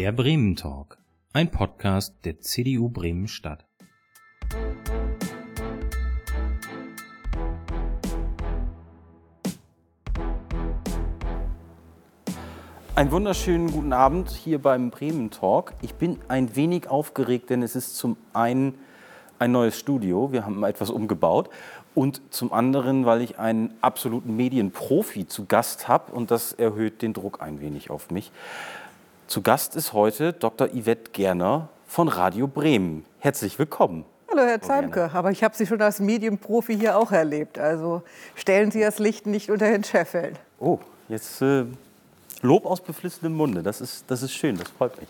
[0.00, 0.96] Der Bremen Talk,
[1.34, 3.66] ein Podcast der CDU Bremen Stadt.
[12.94, 15.74] Einen wunderschönen guten Abend hier beim Bremen Talk.
[15.82, 18.78] Ich bin ein wenig aufgeregt, denn es ist zum einen
[19.38, 21.50] ein neues Studio, wir haben etwas umgebaut
[21.94, 27.12] und zum anderen, weil ich einen absoluten Medienprofi zu Gast habe und das erhöht den
[27.12, 28.32] Druck ein wenig auf mich.
[29.30, 30.66] Zu Gast ist heute Dr.
[30.66, 33.04] Yvette Gerner von Radio Bremen.
[33.20, 34.04] Herzlich willkommen.
[34.28, 37.56] Hallo Herr Zeimke, aber ich habe Sie schon als Medienprofi hier auch erlebt.
[37.56, 38.02] Also
[38.34, 40.32] stellen Sie das Licht nicht unter den Scheffel.
[40.58, 41.64] Oh, jetzt äh,
[42.42, 43.62] Lob aus beflissenem Munde.
[43.62, 45.08] Das ist, das ist schön, das freut mich.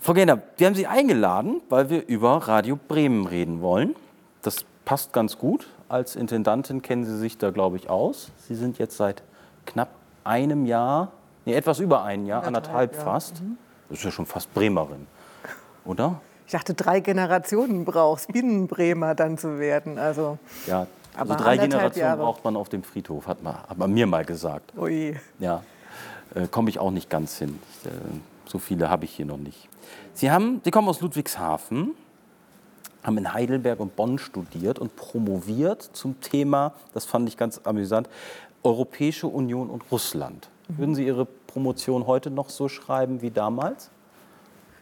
[0.00, 3.94] Frau Gerner, wir haben Sie eingeladen, weil wir über Radio Bremen reden wollen.
[4.40, 5.68] Das passt ganz gut.
[5.90, 8.30] Als Intendantin kennen Sie sich da, glaube ich, aus.
[8.48, 9.22] Sie sind jetzt seit
[9.66, 9.90] knapp
[10.24, 11.12] einem Jahr,
[11.48, 13.00] nee, etwas über ein Jahr, anderthalb, ja.
[13.02, 13.42] fast.
[13.88, 15.06] Das ist ja schon fast Bremerin,
[15.84, 16.20] oder?
[16.46, 19.98] Ich dachte, drei Generationen brauchst, Binnenbremer dann zu werden.
[19.98, 22.22] Also, Ja, also Aber drei Generationen Jahre.
[22.22, 24.72] braucht man auf dem Friedhof, hat man, hat man mir mal gesagt.
[24.76, 25.16] ui.
[25.38, 25.62] Ja,
[26.34, 27.58] äh, komme ich auch nicht ganz hin.
[27.82, 27.94] Ich, äh,
[28.46, 29.68] so viele habe ich hier noch nicht.
[30.14, 31.92] Sie, haben, Sie kommen aus Ludwigshafen,
[33.02, 38.08] haben in Heidelberg und Bonn studiert und promoviert zum Thema, das fand ich ganz amüsant,
[38.62, 40.48] Europäische Union und Russland.
[40.68, 43.90] Würden Sie Ihre Promotion heute noch so schreiben wie damals?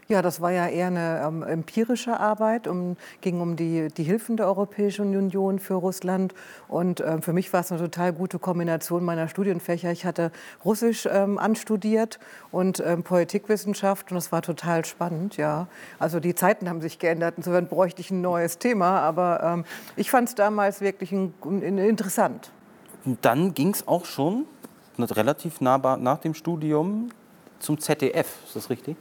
[0.08, 4.36] Ja, das war ja eher eine ähm, empirische Arbeit, um, ging um die, die Hilfen
[4.36, 6.32] der Europäischen Union für Russland.
[6.68, 9.90] Und ähm, für mich war es eine total gute Kombination meiner Studienfächer.
[9.90, 10.30] Ich hatte
[10.64, 12.20] Russisch ähm, anstudiert
[12.52, 15.66] und ähm, Politikwissenschaft und das war total spannend, ja.
[15.98, 19.64] Also die Zeiten haben sich geändert, insofern bräuchte ich ein neues Thema, aber ähm,
[19.96, 22.52] ich fand es damals wirklich ein, ein, interessant.
[23.04, 24.44] Und dann ging es auch schon
[25.04, 27.10] relativ nah nach dem Studium
[27.58, 28.96] zum ZDF, ist das richtig?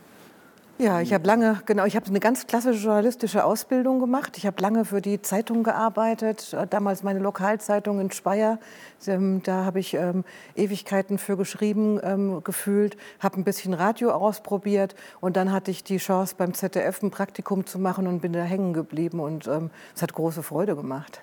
[0.78, 4.38] Ja, ich habe lange, genau, ich habe eine ganz klassische journalistische Ausbildung gemacht.
[4.38, 8.60] Ich habe lange für die Zeitung gearbeitet, äh, damals meine Lokalzeitung in Speyer.
[9.08, 14.96] Ähm, Da habe ich ähm, Ewigkeiten für geschrieben ähm, gefühlt, habe ein bisschen Radio ausprobiert
[15.22, 18.44] und dann hatte ich die Chance beim ZDF ein Praktikum zu machen und bin da
[18.44, 21.22] hängen geblieben und ähm, es hat große Freude gemacht.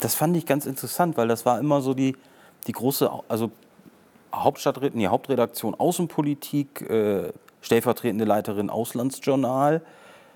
[0.00, 2.16] Das fand ich ganz interessant, weil das war immer so die,
[2.66, 3.50] die große, also
[4.42, 9.82] Hauptstadt, nee, Hauptredaktion Außenpolitik, äh, stellvertretende Leiterin Auslandsjournal,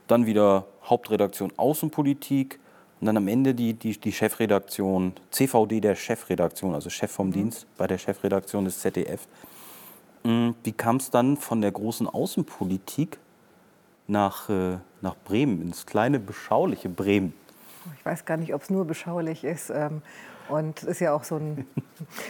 [0.07, 2.59] dann wieder Hauptredaktion Außenpolitik
[3.01, 7.67] und dann am Ende die, die, die Chefredaktion, CVD der Chefredaktion, also Chef vom Dienst
[7.77, 9.29] bei der Chefredaktion des ZDF.
[10.25, 13.19] Mm, Wie kam es dann von der großen Außenpolitik
[14.07, 17.35] nach, äh, nach Bremen, ins kleine, beschauliche Bremen?
[17.99, 19.71] Ich weiß gar nicht, ob es nur beschaulich ist.
[19.71, 20.03] ähm,
[20.49, 21.67] Und es ist ja auch so ein.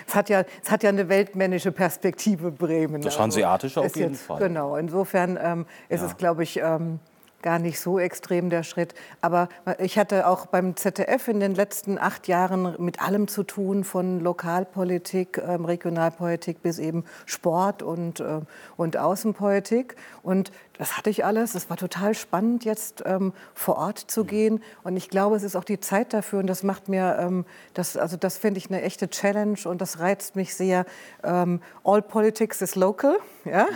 [0.06, 3.02] Es hat ja, es hat ja eine weltmännische Perspektive, Bremen.
[3.02, 4.38] Das Hanseatische auf jeden jetzt, Fall.
[4.38, 4.76] Genau.
[4.76, 6.06] Insofern ähm, ist Ja.
[6.06, 7.00] es, glaube ich, ähm,
[7.42, 8.94] gar nicht so extrem der Schritt.
[9.20, 13.84] Aber ich hatte auch beim ZDF in den letzten acht Jahren mit allem zu tun,
[13.84, 18.46] von Lokalpolitik, ähm, Regionalpolitik bis eben Sport und, ähm,
[18.76, 19.94] und Außenpolitik.
[20.22, 21.54] Und das hatte ich alles.
[21.54, 24.62] Es war total spannend, jetzt ähm, vor Ort zu gehen.
[24.84, 26.38] Und ich glaube, es ist auch die Zeit dafür.
[26.38, 27.44] Und das macht mir, ähm,
[27.74, 30.86] das, also das finde ich eine echte Challenge und das reizt mich sehr.
[31.24, 33.66] Ähm, All politics is local, ja?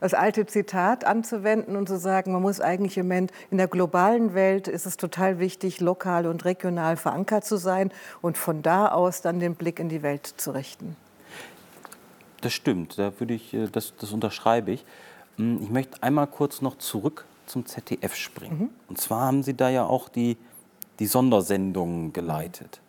[0.00, 4.34] das alte Zitat anzuwenden und zu sagen, man muss eigentlich im Moment in der globalen
[4.34, 9.22] Welt ist es total wichtig, lokal und regional verankert zu sein und von da aus
[9.22, 10.96] dann den Blick in die Welt zu richten.
[12.42, 14.84] Das stimmt, da würde ich, äh, das, das unterschreibe ich.
[15.42, 18.70] Mm, Ich möchte einmal kurz noch zurück zum ZDF springen.
[18.88, 20.36] Und zwar haben Sie da ja auch die,
[20.98, 22.80] die Sondersendungen geleitet.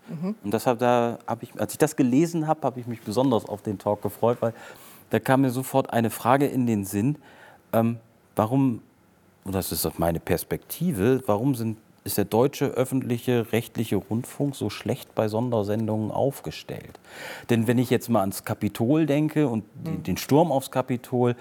[0.44, 3.62] Und deshalb da habe ich, als ich das gelesen habe, habe ich mich besonders auf
[3.62, 4.54] den Talk gefreut, weil
[5.10, 7.18] da kam mir sofort eine Frage in den Sinn,
[7.72, 7.98] ähm,
[8.36, 8.82] warum,
[9.46, 14.70] und das ist auch meine Perspektive, warum sind, ist der deutsche öffentliche rechtliche Rundfunk so
[14.70, 17.00] schlecht bei Sondersendungen aufgestellt?
[17.50, 21.36] Denn wenn ich jetzt mal ans Kapitol denke und die, den Sturm aufs Kapitol,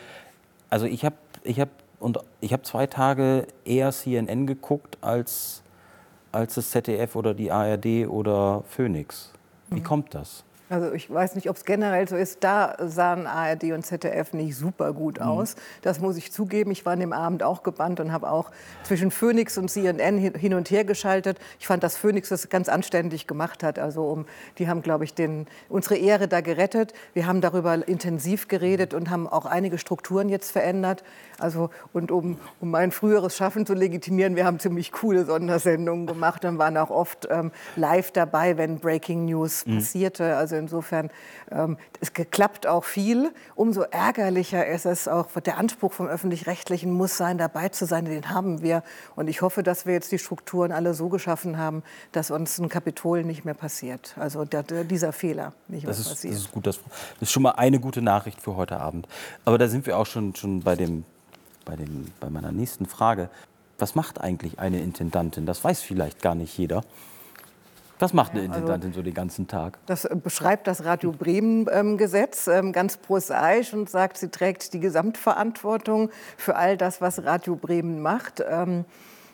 [0.72, 1.69] also ich habe ich hab,
[2.00, 5.62] und ich hab zwei Tage eher CNN geguckt als,
[6.32, 9.34] als das ZDF oder die ARD oder Phoenix.
[9.69, 10.44] Wie kommt das?
[10.72, 12.42] Also ich weiß nicht, ob es generell so ist.
[12.42, 15.54] Da sahen ARD und ZDF nicht super gut aus.
[15.82, 16.70] Das muss ich zugeben.
[16.70, 18.50] Ich war an dem Abend auch gebannt und habe auch
[18.82, 21.38] zwischen Phoenix und CNN hin- und her geschaltet.
[21.60, 23.78] Ich fand, dass Phoenix das ganz anständig gemacht hat.
[23.78, 24.24] Also um,
[24.56, 26.94] die haben, glaube ich, den, unsere Ehre da gerettet.
[27.12, 31.04] Wir haben darüber intensiv geredet und haben auch einige Strukturen jetzt verändert.
[31.38, 36.46] Also und um, um mein früheres Schaffen zu legitimieren, wir haben ziemlich coole Sondersendungen gemacht
[36.46, 40.36] und waren auch oft ähm, live dabei, wenn Breaking News passierte.
[40.36, 41.10] Also insofern
[41.50, 43.32] ähm, es klappt auch viel.
[43.54, 48.30] Umso ärgerlicher ist es auch, der Anspruch vom Öffentlich-Rechtlichen muss sein, dabei zu sein, den
[48.30, 48.82] haben wir.
[49.16, 51.82] Und ich hoffe, dass wir jetzt die Strukturen alle so geschaffen haben,
[52.12, 54.14] dass uns ein Kapitol nicht mehr passiert.
[54.18, 56.34] Also der, dieser Fehler nicht das mehr ist, passiert.
[56.34, 56.80] Das ist gut, das,
[57.20, 59.08] ist schon mal eine gute Nachricht für heute Abend.
[59.44, 61.04] Aber da sind wir auch schon, schon bei, dem,
[61.64, 63.28] bei, dem, bei meiner nächsten Frage.
[63.78, 65.46] Was macht eigentlich eine Intendantin?
[65.46, 66.82] Das weiß vielleicht gar nicht jeder.
[67.98, 69.78] Was macht eine Intendantin also, so den ganzen Tag?
[69.86, 74.80] Das äh, beschreibt das Radio Bremen-Gesetz ähm, ähm, ganz prosaisch und sagt, sie trägt die
[74.80, 78.42] Gesamtverantwortung für all das, was Radio Bremen macht.
[78.48, 78.84] Ähm,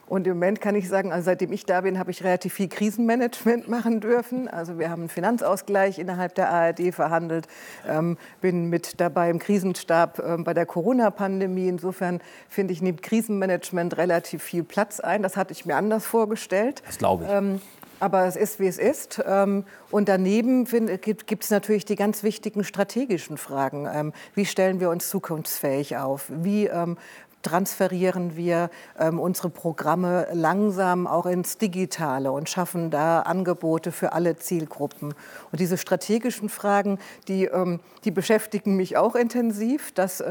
[0.09, 2.69] und im Moment kann ich sagen, also seitdem ich da bin, habe ich relativ viel
[2.69, 4.49] Krisenmanagement machen dürfen.
[4.49, 7.47] Also wir haben einen Finanzausgleich innerhalb der ARD verhandelt,
[7.87, 11.69] ähm, bin mit dabei im Krisenstab ähm, bei der Corona-Pandemie.
[11.69, 15.23] Insofern finde ich, nimmt Krisenmanagement relativ viel Platz ein.
[15.23, 16.83] Das hatte ich mir anders vorgestellt.
[16.87, 17.31] Das glaube ich.
[17.31, 17.61] Ähm,
[18.01, 19.23] aber es ist, wie es ist.
[19.27, 23.89] Ähm, und daneben gibt es natürlich die ganz wichtigen strategischen Fragen.
[23.93, 26.27] Ähm, wie stellen wir uns zukunftsfähig auf?
[26.29, 26.97] Wie ähm,
[27.43, 28.69] transferieren wir
[28.99, 35.15] unsere Programme langsam auch ins Digitale und schaffen da Angebote für alle Zielgruppen.
[35.53, 36.99] Und diese strategischen Fragen,
[37.29, 37.49] die,
[38.05, 39.93] die beschäftigen mich auch intensiv.
[39.93, 40.23] Das,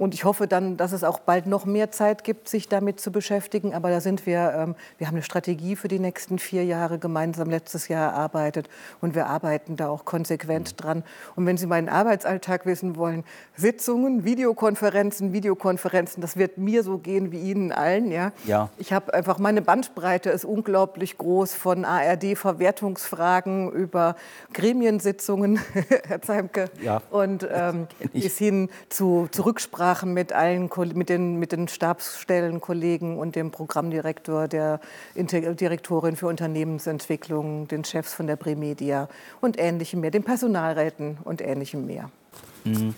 [0.00, 3.12] und ich hoffe dann, dass es auch bald noch mehr Zeit gibt, sich damit zu
[3.12, 3.74] beschäftigen.
[3.74, 7.50] Aber da sind wir, ähm, wir haben eine Strategie für die nächsten vier Jahre gemeinsam
[7.50, 8.70] letztes Jahr erarbeitet
[9.02, 10.76] und wir arbeiten da auch konsequent mhm.
[10.78, 11.04] dran.
[11.36, 13.24] Und wenn Sie meinen Arbeitsalltag wissen wollen,
[13.54, 18.10] Sitzungen, Videokonferenzen, Videokonferenzen, das wird mir so gehen wie Ihnen allen.
[18.10, 18.32] Ja?
[18.46, 18.70] Ja.
[18.78, 24.16] Ich habe einfach, meine Bandbreite ist unglaublich groß von ARD-Verwertungsfragen über
[24.54, 25.60] Gremiensitzungen,
[26.08, 27.02] Herr Zeimke, ja.
[27.10, 33.18] und ähm, bis hin zu, zu Rücksprachen Rücksprachen mit allen, mit den, mit den Stabsstellenkollegen
[33.18, 34.80] und dem Programmdirektor, der
[35.14, 39.08] Direktorin für Unternehmensentwicklung, den Chefs von der Premedia
[39.40, 42.10] und ähnlichem mehr, den Personalräten und ähnlichem mehr.
[42.64, 42.94] Mhm.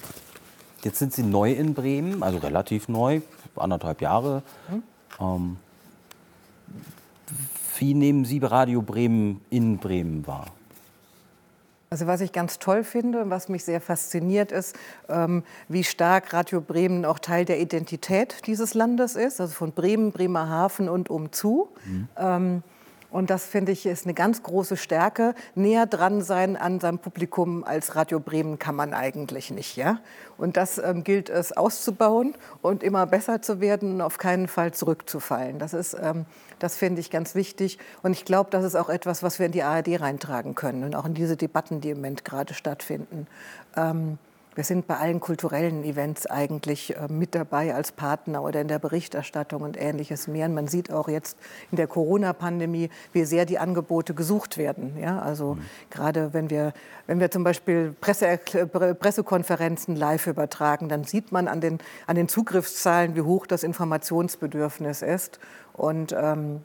[0.82, 3.20] Jetzt sind Sie neu in Bremen, also relativ neu,
[3.56, 4.42] anderthalb Jahre.
[4.68, 4.82] Mhm.
[5.20, 5.56] Ähm,
[7.78, 10.46] wie nehmen Sie Radio Bremen in Bremen wahr?
[11.92, 14.74] Also was ich ganz toll finde und was mich sehr fasziniert ist,
[15.10, 20.10] ähm, wie stark Radio Bremen auch Teil der Identität dieses Landes ist, also von Bremen,
[20.10, 21.68] Bremerhaven und umzu.
[21.84, 22.08] Mhm.
[22.16, 22.62] Ähm,
[23.12, 25.34] und das finde ich ist eine ganz große Stärke.
[25.54, 29.76] Näher dran sein an seinem Publikum als Radio Bremen kann man eigentlich nicht.
[29.76, 30.00] Ja?
[30.38, 34.72] Und das ähm, gilt es auszubauen und immer besser zu werden und auf keinen Fall
[34.72, 35.58] zurückzufallen.
[35.58, 36.24] Das ist, ähm,
[36.58, 37.78] das finde ich ganz wichtig.
[38.02, 40.96] Und ich glaube, das ist auch etwas, was wir in die ARD reintragen können und
[40.96, 43.26] auch in diese Debatten, die im Moment gerade stattfinden.
[43.76, 44.18] Ähm,
[44.54, 48.78] wir sind bei allen kulturellen Events eigentlich äh, mit dabei als Partner oder in der
[48.78, 50.46] Berichterstattung und ähnliches mehr.
[50.46, 51.38] Und man sieht auch jetzt
[51.70, 54.96] in der Corona-Pandemie, wie sehr die Angebote gesucht werden.
[54.98, 55.62] Ja, also mhm.
[55.90, 56.72] gerade wenn wir,
[57.06, 62.28] wenn wir zum Beispiel Presse, Pressekonferenzen live übertragen, dann sieht man an den, an den
[62.28, 65.38] Zugriffszahlen, wie hoch das Informationsbedürfnis ist.
[65.72, 66.60] Und ähm,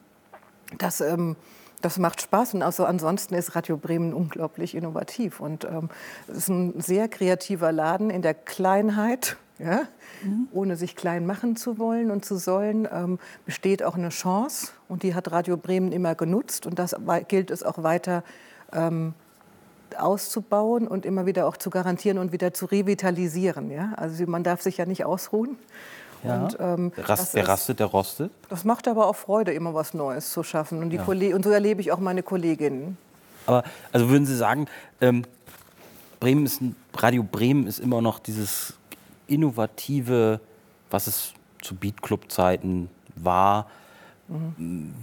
[0.78, 1.38] das ähm,
[1.82, 5.90] das macht Spaß und also ansonsten ist Radio Bremen unglaublich innovativ und ähm,
[6.28, 9.38] es ist ein sehr kreativer Laden in der Kleinheit.
[9.60, 9.82] Ja?
[10.24, 10.48] Mhm.
[10.52, 15.04] Ohne sich klein machen zu wollen und zu sollen, ähm, besteht auch eine Chance und
[15.04, 16.96] die hat Radio Bremen immer genutzt und das
[17.28, 18.24] gilt es auch weiter
[18.72, 19.14] ähm,
[19.98, 23.72] auszubauen und immer wieder auch zu garantieren und wieder zu revitalisieren.
[23.72, 23.94] Ja?
[23.96, 25.58] Also man darf sich ja nicht ausruhen.
[26.24, 26.44] Ja.
[26.44, 28.32] Und, ähm, Rast, der rastet, der rostet.
[28.50, 30.82] Das macht aber auch Freude, immer was Neues zu schaffen.
[30.82, 31.36] Und, die ja.
[31.36, 32.98] und so erlebe ich auch meine Kolleginnen.
[33.46, 34.68] Aber also würden Sie sagen,
[35.00, 35.24] ähm,
[36.20, 36.62] Bremen ist
[36.96, 38.74] Radio Bremen ist immer noch dieses
[39.28, 40.40] innovative,
[40.90, 43.68] was es zu Beatclub-Zeiten war.
[44.28, 44.94] Mhm.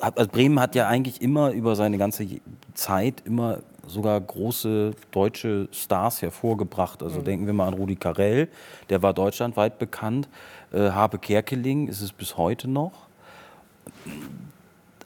[0.00, 2.26] Also Bremen hat ja eigentlich immer über seine ganze
[2.74, 7.02] Zeit immer sogar große deutsche Stars hervorgebracht.
[7.02, 7.24] Also mhm.
[7.24, 8.48] denken wir mal an Rudi Carell,
[8.90, 10.28] der war deutschlandweit bekannt.
[10.72, 12.92] Äh, Habe Kerkeling ist es bis heute noch.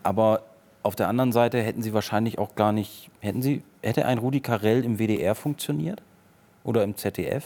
[0.03, 0.43] Aber
[0.83, 4.41] auf der anderen Seite hätten Sie wahrscheinlich auch gar nicht, hätten Sie, hätte ein Rudi
[4.41, 6.03] Carell im WDR funktioniert?
[6.63, 7.45] Oder im ZDF?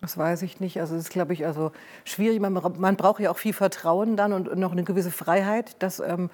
[0.00, 0.80] Das weiß ich nicht.
[0.80, 1.72] Also das ist, glaube ich, also
[2.04, 2.40] schwierig.
[2.40, 6.30] Man, man, braucht ja auch viel Vertrauen dann und noch eine gewisse Freiheit, dass ähm,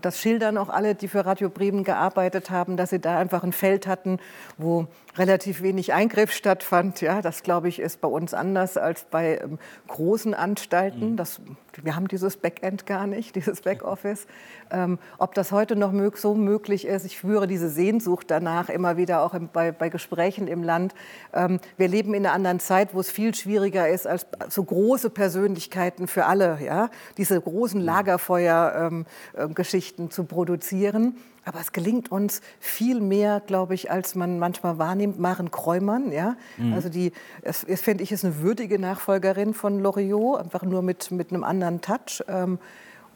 [0.00, 3.52] das schildern auch alle, die für Radio Bremen gearbeitet haben, dass sie da einfach ein
[3.52, 4.18] Feld hatten,
[4.58, 7.00] wo relativ wenig Eingriff stattfand.
[7.00, 11.12] Ja, das glaube ich ist bei uns anders als bei ähm, großen Anstalten.
[11.12, 11.16] Mhm.
[11.16, 11.40] Das,
[11.82, 14.26] wir haben dieses Backend gar nicht, dieses Backoffice.
[14.70, 18.96] Ähm, ob das heute noch mög so möglich ist, ich führe diese Sehnsucht danach immer
[18.96, 20.94] wieder auch im, bei, bei, Gesprächen im Land.
[21.32, 25.10] Ähm, wir leben in einer anderen Zeit, wo es viel schwieriger ist als so große
[25.10, 26.58] Persönlichkeiten für alle.
[26.64, 27.86] Ja, diese großen mhm.
[27.86, 31.16] Lagerfeuer ähm, äh, zu produzieren.
[31.44, 35.18] Aber es gelingt uns viel mehr, glaube ich, als man manchmal wahrnimmt.
[35.18, 36.72] Maren Kräumann, ja, mhm.
[36.72, 41.10] also die, es, es finde ich, ist eine würdige Nachfolgerin von Loriot, einfach nur mit,
[41.10, 42.22] mit einem anderen Touch.
[42.28, 42.58] Ähm,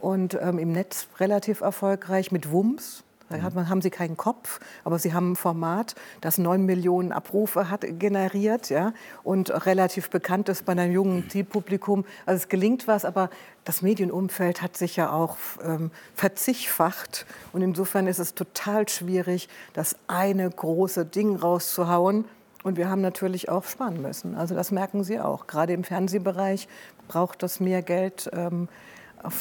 [0.01, 3.03] und ähm, im Netz relativ erfolgreich mit Wumms.
[3.31, 7.85] Da haben sie keinen Kopf, aber sie haben ein Format, das neun Millionen Abrufe hat
[7.99, 8.93] generiert ja,
[9.23, 12.05] und relativ bekannt ist bei einem jungen Zielpublikum.
[12.25, 13.29] Also es gelingt was, aber
[13.65, 17.27] das Medienumfeld hat sich ja auch ähm, verzichtfacht.
[17.53, 22.25] Und insofern ist es total schwierig, das eine große Ding rauszuhauen.
[22.65, 24.35] Und wir haben natürlich auch sparen müssen.
[24.37, 25.47] Also das merken Sie auch.
[25.47, 26.67] Gerade im Fernsehbereich
[27.09, 28.31] braucht das mehr Geld.
[28.33, 28.69] Ähm,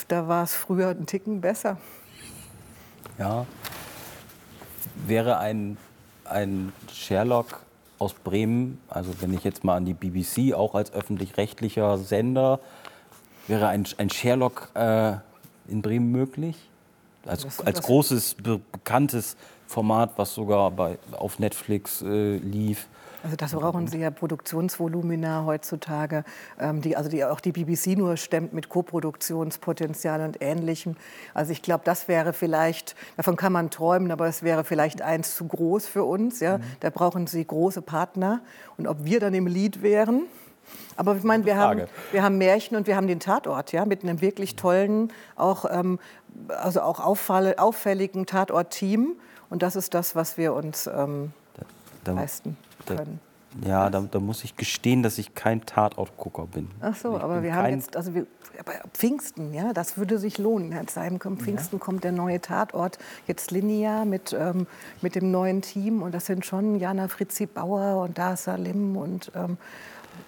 [0.07, 1.77] da war es früher ein Ticken besser.
[3.17, 3.45] Ja.
[5.05, 5.77] Wäre ein,
[6.25, 7.61] ein Sherlock
[7.99, 12.59] aus Bremen, also wenn ich jetzt mal an die BBC, auch als öffentlich-rechtlicher Sender,
[13.47, 15.13] wäre ein, ein Sherlock äh,
[15.67, 16.55] in Bremen möglich?
[17.25, 19.35] Als, als großes, be bekanntes
[19.67, 22.87] Format, was sogar bei, auf Netflix äh, lief.
[23.27, 26.23] Also das brauchen Sie ja Produktionsvolumina heutzutage,
[26.61, 30.95] ähm, die, also die auch die BBC nur stemmt mit Koproduktionspotenzial und Ähnlichem.
[31.33, 35.35] Also ich glaube, das wäre vielleicht, davon kann man träumen, aber es wäre vielleicht eins
[35.35, 36.39] zu groß für uns.
[36.39, 36.59] Ja?
[36.59, 36.63] Mhm.
[36.79, 38.39] Da brauchen Sie große Partner.
[38.77, 40.21] Und ob wir dann im Lied wären,
[40.95, 41.81] aber ich meine, wir haben,
[42.13, 45.99] wir haben Märchen und wir haben den Tatort, ja, mit einem wirklich tollen, auch, ähm,
[46.47, 49.17] also auch auffälligen Tatort-Team.
[49.49, 51.65] Und das ist das, was wir uns ähm, da,
[52.05, 52.55] da, leisten
[52.95, 53.19] können.
[53.65, 56.69] Ja, da, da, muss ich gestehen, dass ich kein Tatortgucker bin.
[56.81, 58.27] Ach so, ich aber wir haben jetzt, also wir,
[58.93, 61.41] Pfingsten, ja, das würde sich lohnen, Zeimkamp.
[61.41, 61.83] Pfingsten ja.
[61.83, 64.67] kommt der neue Tatort, jetzt linear mit, ähm,
[65.01, 66.01] mit dem neuen Team.
[66.01, 69.57] Und das sind schon Jana Fritzi Bauer und Dar Salim und ähm,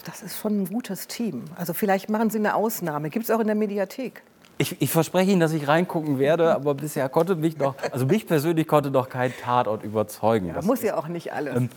[0.06, 1.46] das ist schon ein gutes Team.
[1.56, 3.10] Also vielleicht machen Sie eine Ausnahme.
[3.10, 4.24] Gibt es auch in der Mediathek.
[4.58, 8.28] Ich, ich, verspreche Ihnen, dass ich reingucken werde, aber bisher konnte mich noch, also mich
[8.28, 10.48] persönlich konnte noch kein Tatort überzeugen.
[10.48, 11.56] Ja, muss ja auch nicht alles.
[11.56, 11.70] Ähm,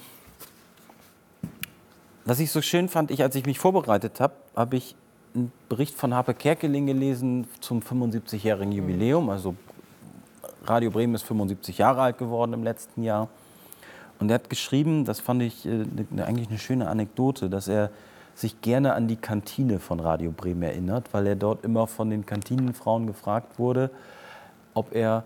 [2.25, 4.95] was ich so schön fand, ich, als ich mich vorbereitet habe, habe ich
[5.35, 8.77] einen Bericht von Harpe Kerkeling gelesen zum 75-jährigen mhm.
[8.77, 9.31] Jubiläum.
[9.31, 9.55] Also
[10.67, 13.29] Radio Bremen ist 75 Jahre alt geworden im letzten Jahr.
[14.21, 17.91] Und er hat geschrieben, das fand ich äh, ne, eigentlich eine schöne Anekdote, dass er
[18.35, 22.25] sich gerne an die Kantine von Radio Bremen erinnert, weil er dort immer von den
[22.25, 23.91] Kantinenfrauen gefragt wurde,
[24.75, 25.25] ob er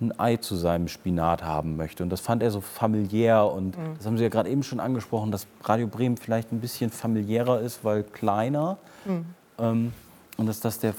[0.00, 2.02] ein Ei zu seinem Spinat haben möchte.
[2.02, 3.46] Und das fand er so familiär.
[3.46, 3.94] Und mhm.
[3.96, 7.60] das haben Sie ja gerade eben schon angesprochen, dass Radio Bremen vielleicht ein bisschen familiärer
[7.60, 8.78] ist, weil kleiner.
[9.04, 9.26] Mhm.
[9.58, 9.92] Ähm,
[10.36, 10.94] und dass das der,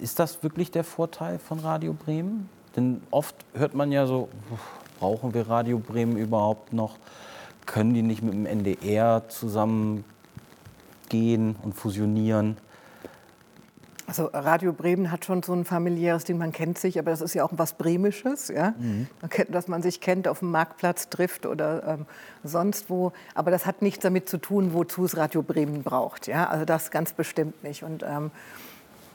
[0.00, 2.48] ist das wirklich der Vorteil von Radio Bremen?
[2.76, 4.28] Denn oft hört man ja so,
[4.98, 6.96] brauchen wir Radio Bremen überhaupt noch?
[7.66, 10.04] Können die nicht mit dem NDR zusammen
[11.08, 12.56] gehen und fusionieren?
[14.06, 17.34] Also Radio Bremen hat schon so ein familiäres Ding, man kennt sich, aber das ist
[17.34, 18.74] ja auch was Bremisches, ja?
[18.78, 19.08] Mhm.
[19.48, 22.06] dass man sich kennt, auf dem Marktplatz trifft oder ähm,
[22.42, 23.12] sonst wo.
[23.34, 26.26] Aber das hat nichts damit zu tun, wozu es Radio Bremen braucht.
[26.26, 26.48] Ja?
[26.48, 27.82] Also das ganz bestimmt nicht.
[27.82, 28.30] Und ähm,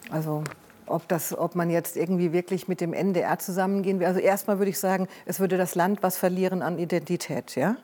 [0.09, 0.43] also
[0.87, 4.07] ob, das, ob man jetzt irgendwie wirklich mit dem NDR zusammengehen will.
[4.07, 7.55] Also erstmal würde ich sagen, es würde das Land was verlieren an Identität.
[7.55, 7.77] Ja?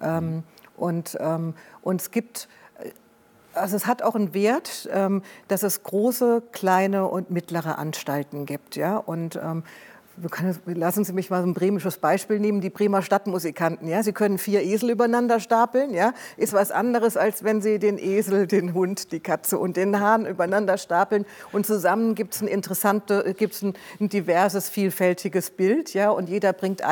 [0.00, 0.42] Ähm, mhm.
[0.76, 2.48] und, ähm, und es gibt
[3.56, 8.76] also es hat auch einen Wert, ähm, dass es große, kleine und mittlere Anstalten gibt.
[8.76, 8.96] Ja?
[8.96, 9.64] Und ähm,
[10.30, 13.88] können, lassen Sie mich mal ein bremisches Beispiel nehmen, die Bremer Stadtmusikanten.
[13.88, 14.02] Ja?
[14.02, 16.14] Sie können vier Esel übereinander stapeln, ja?
[16.36, 20.26] ist was anderes, als wenn Sie den Esel, den Hund, die Katze und den Hahn
[20.26, 21.26] übereinander stapeln.
[21.52, 25.92] Und zusammen gibt es ein interessantes, gibt's ein, ein, diverses, vielfältiges Bild.
[25.94, 26.10] Ja?
[26.10, 26.82] Und jeder bringt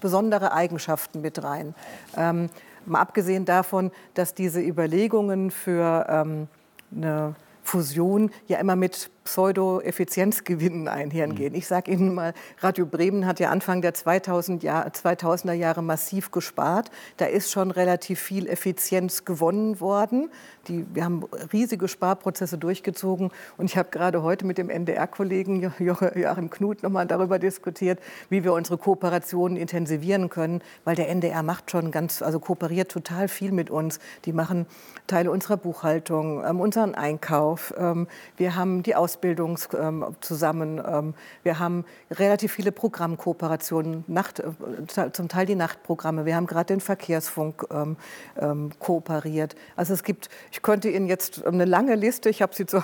[0.00, 1.74] besondere Eigenschaften mit rein.
[2.16, 2.50] Ähm,
[2.86, 6.48] Mal abgesehen davon, dass diese Überlegungen für ähm,
[6.94, 11.52] eine Fusion ja immer mit Pseudo-Effizienzgewinnen einhergehen.
[11.52, 11.58] Mhm.
[11.58, 16.30] Ich sage Ihnen mal, Radio Bremen hat ja Anfang der 2000 Jahr, 2000er Jahre massiv
[16.30, 16.90] gespart.
[17.16, 20.30] Da ist schon relativ viel Effizienz gewonnen worden.
[20.68, 23.30] Die, wir haben riesige Sparprozesse durchgezogen.
[23.56, 28.44] Und ich habe gerade heute mit dem NDR-Kollegen Joachim Knut noch mal darüber diskutiert, wie
[28.44, 30.62] wir unsere Kooperationen intensivieren können.
[30.84, 33.98] Weil der NDR macht schon ganz, also kooperiert total viel mit uns.
[34.24, 34.66] Die machen
[35.06, 37.74] Teile unserer Buchhaltung, ähm, unseren Einkauf.
[37.76, 40.80] Ähm, wir haben die Aus Ausbildung ähm, zusammen.
[40.86, 46.24] Ähm, wir haben relativ viele Programmkooperationen, Nacht, äh, zum Teil die Nachtprogramme.
[46.24, 49.54] Wir haben gerade den Verkehrsfunk ähm, kooperiert.
[49.76, 52.82] Also es gibt, ich könnte Ihnen jetzt eine lange Liste, ich habe sie zu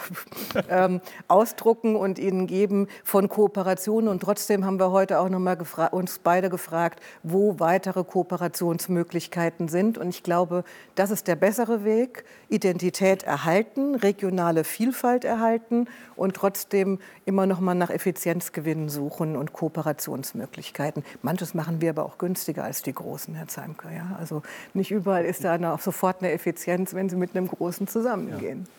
[1.29, 4.09] ausdrucken und Ihnen geben von Kooperationen.
[4.09, 5.57] Und trotzdem haben wir heute auch noch mal
[5.93, 9.97] uns beide gefragt, wo weitere Kooperationsmöglichkeiten sind.
[9.97, 12.25] Und ich glaube, das ist der bessere Weg.
[12.49, 15.87] Identität erhalten, regionale Vielfalt erhalten
[16.19, 21.05] und trotzdem immer noch mal nach Effizienzgewinnen suchen und Kooperationsmöglichkeiten.
[21.23, 23.91] Manches machen wir aber auch günstiger als die Großen, Herr Zeimker.
[23.91, 24.17] Ja?
[24.19, 24.43] Also
[24.75, 28.67] nicht überall ist da eine, sofort eine Effizienz, wenn Sie mit einem Großen zusammengehen.
[28.67, 28.73] Ja.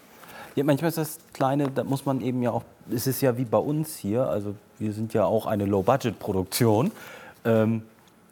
[0.55, 3.45] Ja, manchmal ist das Kleine, da muss man eben ja auch, es ist ja wie
[3.45, 6.91] bei uns hier, also wir sind ja auch eine Low-Budget-Produktion.
[7.45, 7.83] Ähm,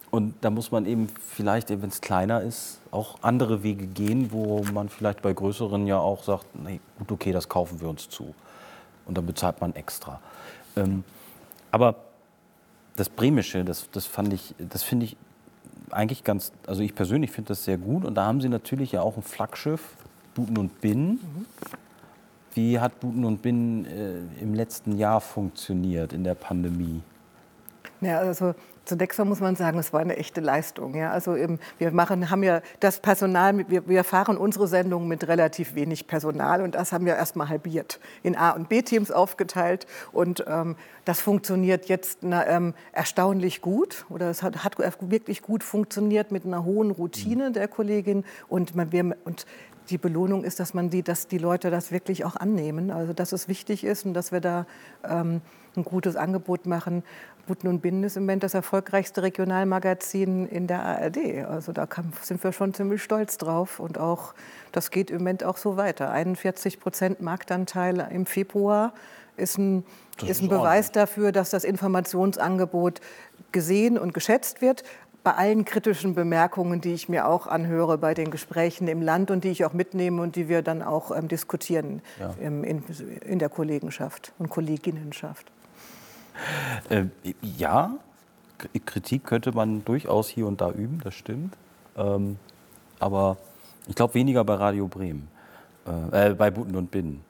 [0.10, 4.64] und da muss man eben vielleicht, wenn es kleiner ist, auch andere Wege gehen, wo
[4.74, 8.34] man vielleicht bei größeren ja auch sagt, nee, gut, okay, das kaufen wir uns zu.
[9.08, 10.20] Und dann bezahlt man extra.
[10.76, 11.04] Ähm,
[11.72, 11.96] aber
[12.96, 15.18] das Bremische, das, das fand ich, das finde ich
[15.92, 18.06] eigentlich ganz, also ich persönlich finde das sehr gut.
[18.06, 19.96] Und da haben sie natürlich ja auch ein Flaggschiff,
[20.36, 21.12] Buten und Binnen.
[21.12, 21.46] Mhm.
[22.54, 27.02] Wie hat Buten und Binnen äh, im letzten Jahr funktioniert in der Pandemie?
[28.02, 28.54] Ja, also
[28.88, 30.96] zunächst mal muss man sagen, es war eine echte Leistung.
[30.96, 31.12] Ja?
[31.12, 35.76] Also eben, wir machen, haben ja das Personal, wir, wir fahren unsere Sendung mit relativ
[35.76, 40.46] wenig Personal und das haben wir erst mal halbiert, in A- und B-Teams aufgeteilt und
[40.48, 40.76] ähm,
[41.06, 46.46] das funktioniert jetzt na, ähm, erstaunlich gut oder es hat, hat, wirklich gut funktioniert mit
[46.46, 49.46] einer hohen Routine der Kollegin und, man, wir, und
[49.90, 52.92] die Belohnung ist, dass man sieht, dass die Leute das wirklich auch annehmen.
[52.92, 54.66] Also dass es wichtig ist und dass wir da
[55.04, 55.42] ähm,
[55.76, 57.04] ein gutes Angebot machen.
[57.46, 61.46] Buten und Binnen ist im Moment das erfolgreichste Regionalmagazin in der ARD.
[61.48, 63.80] Also da kann, sind wir schon ziemlich stolz drauf.
[63.80, 64.34] Und auch,
[64.72, 66.12] das geht im Moment auch so weiter.
[66.12, 68.94] 41 Prozent Marktanteil im Februar
[69.38, 69.86] ist ein,
[70.26, 73.00] ist ein Beweis dafür, dass das Informationsangebot
[73.52, 74.84] gesehen und geschätzt wird
[75.28, 79.44] bei allen kritischen Bemerkungen, die ich mir auch anhöre bei den Gesprächen im Land und
[79.44, 82.34] die ich auch mitnehme und die wir dann auch ähm, diskutieren ja.
[82.40, 82.82] ähm, in,
[83.26, 85.52] in, der Kollegenschaft und Kolleginnenschaft.
[86.88, 87.08] Äh,
[87.42, 87.98] ja,
[88.86, 91.58] Kritik könnte man durchaus hier und da üben, das stimmt.
[91.98, 92.40] Ähm,
[92.98, 93.36] aber
[93.90, 95.28] ich glaube weniger bei Radio Bremen,
[96.14, 97.22] äh, äh, bei Buten und Binnen.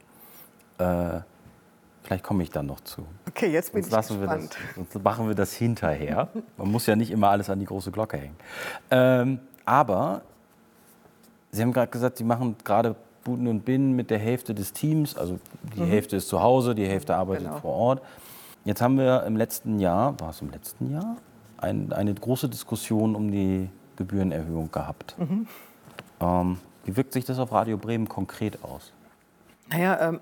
[0.78, 1.22] Äh,
[2.08, 3.06] vielleicht komme ich dann noch zu.
[3.28, 4.58] Okay, jetzt bin sonst ich gespannt.
[4.76, 6.30] Das, sonst machen wir das hinterher.
[6.56, 8.36] Man muss ja nicht immer alles an die große Glocke hängen.
[8.90, 10.22] Ähm, aber
[11.52, 15.18] Sie haben gerade gesagt, Sie machen gerade Buten und Binnen mit der Hälfte des Teams.
[15.18, 15.40] Also
[15.76, 15.88] die mhm.
[15.88, 17.60] Hälfte ist zu Hause, die Hälfte arbeitet genau.
[17.60, 18.02] vor Ort.
[18.64, 21.18] Jetzt haben wir im letzten Jahr, war es im letzten Jahr,
[21.58, 25.16] ein, eine große Diskussion um die Gebührenerhöhung gehabt.
[25.18, 25.48] Mhm.
[26.22, 28.94] Ähm, wie wirkt sich das auf Radio Bremen konkret aus?
[29.70, 30.22] Naja, ähm,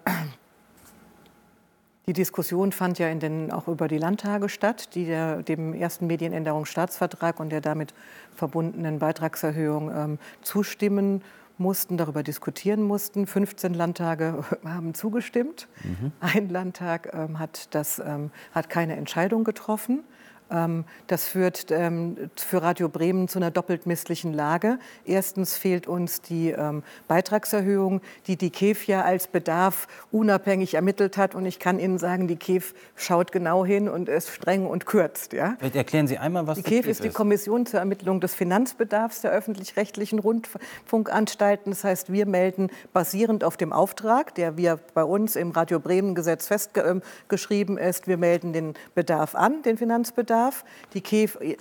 [2.07, 6.07] die Diskussion fand ja in den, auch über die Landtage statt, die der, dem ersten
[6.07, 7.93] Medienänderungsstaatsvertrag und der damit
[8.35, 11.23] verbundenen Beitragserhöhung ähm, zustimmen
[11.57, 13.27] mussten, darüber diskutieren mussten.
[13.27, 15.67] 15 Landtage haben zugestimmt.
[15.83, 16.11] Mhm.
[16.19, 20.03] Ein Landtag ähm, hat, das, ähm, hat keine Entscheidung getroffen.
[20.51, 24.77] Ähm, das führt ähm, für Radio Bremen zu einer doppelt misslichen Lage.
[25.05, 31.33] Erstens fehlt uns die ähm, Beitragserhöhung, die die KEF ja als Bedarf unabhängig ermittelt hat.
[31.33, 35.33] Und ich kann Ihnen sagen, die KEF schaut genau hin und ist streng und kürzt.
[35.33, 35.55] Ja?
[35.57, 37.03] Vielleicht erklären Sie einmal, was die, die KEF ist.
[37.03, 41.71] Die Kommission zur Ermittlung des Finanzbedarfs der öffentlich-rechtlichen Rundfunkanstalten.
[41.71, 46.13] Das heißt, wir melden basierend auf dem Auftrag, der wir bei uns im Radio Bremen
[46.13, 50.65] Gesetz festgeschrieben ist, wir melden den Bedarf an, den Finanzbedarf darf.
[50.93, 51.55] Die KEF äh,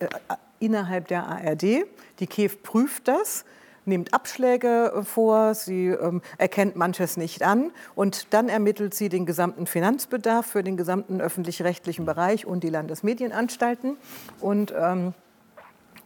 [0.59, 1.87] innerhalb der ARD.
[2.19, 3.45] Die KEF prüft das
[3.87, 9.67] nimmt Abschläge vor, sie ähm, erkennt manches nicht an und dann ermittelt sie den gesamten
[9.67, 13.97] Finanzbedarf für den gesamten öffentlich-rechtlichen Bereich und die Landesmedienanstalten.
[14.41, 15.15] Und, ähm,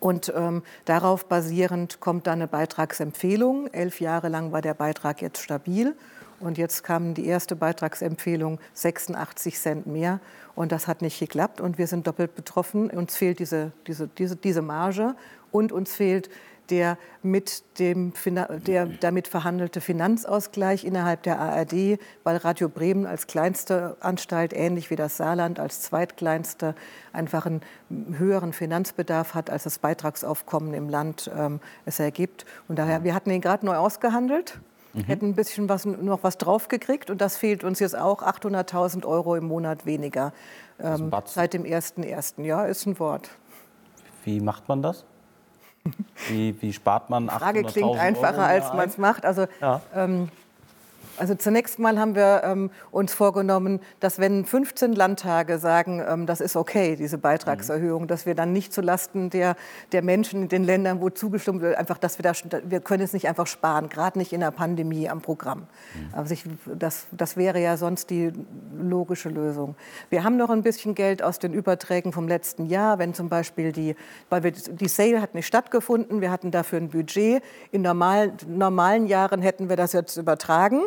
[0.01, 3.69] und ähm, darauf basierend kommt dann eine Beitragsempfehlung.
[3.69, 5.95] Elf Jahre lang war der Beitrag jetzt stabil.
[6.41, 10.21] Und jetzt kam die erste Beitragsempfehlung 86 Cent mehr.
[10.55, 11.61] Und das hat nicht geklappt.
[11.61, 12.91] Und wir sind doppelt betroffen.
[12.91, 15.15] Uns fehlt diese, diese, diese, diese Marge
[15.51, 16.29] und uns fehlt
[16.71, 18.13] der mit dem
[18.67, 24.97] der damit verhandelte Finanzausgleich innerhalb der ARD, weil Radio Bremen als kleinste Anstalt, ähnlich wie
[24.97, 26.75] das Saarland als zweitkleinste,
[27.13, 27.63] einfach einen
[28.19, 32.45] höheren Finanzbedarf hat, als das Beitragsaufkommen im Land ähm, es ergibt.
[32.69, 34.61] Und daher, wir hatten ihn gerade neu ausgehandelt
[34.93, 35.05] mhm.
[35.05, 37.11] hätten ein bisschen was, noch was draufgekriegt.
[37.11, 38.23] Und das fehlt uns jetzt auch.
[38.23, 40.33] 800.000 Euro im Monat weniger
[40.81, 42.43] ähm, seit dem 1.1.
[42.45, 43.31] Ja, ist ein Wort.
[44.25, 45.05] Wie macht man das?
[46.29, 47.39] Wie, wie spart man 800.000 Euro?
[47.39, 49.25] Die Frage klingt einfacher, als man es macht.
[49.25, 49.81] Also, ja.
[49.95, 50.29] ähm,
[51.19, 56.41] also zunächst mal haben wir ähm, uns vorgenommen, dass wenn 15 Landtage sagen, ähm, das
[56.41, 58.07] ist okay, diese Beitragserhöhung, mhm.
[58.07, 59.57] dass wir dann nicht zulasten der,
[59.93, 62.33] der Menschen in den Ländern, wo zugestimmt wird, einfach, dass wir da,
[62.65, 65.61] wir können es nicht einfach sparen, gerade nicht in der Pandemie am Programm.
[65.61, 66.15] Mhm.
[66.15, 66.45] Also ich,
[66.79, 68.33] das, das wäre ja sonst die
[68.79, 69.75] logische Lösung.
[70.11, 73.73] Wir haben noch ein bisschen Geld aus den Überträgen vom letzten Jahr, wenn zum Beispiel
[73.73, 73.97] die,
[74.31, 77.43] weil wir, die Sale hat nicht stattgefunden, wir hatten dafür ein Budget.
[77.73, 80.83] In normal, normalen Jahren hätten wir das jetzt übertragen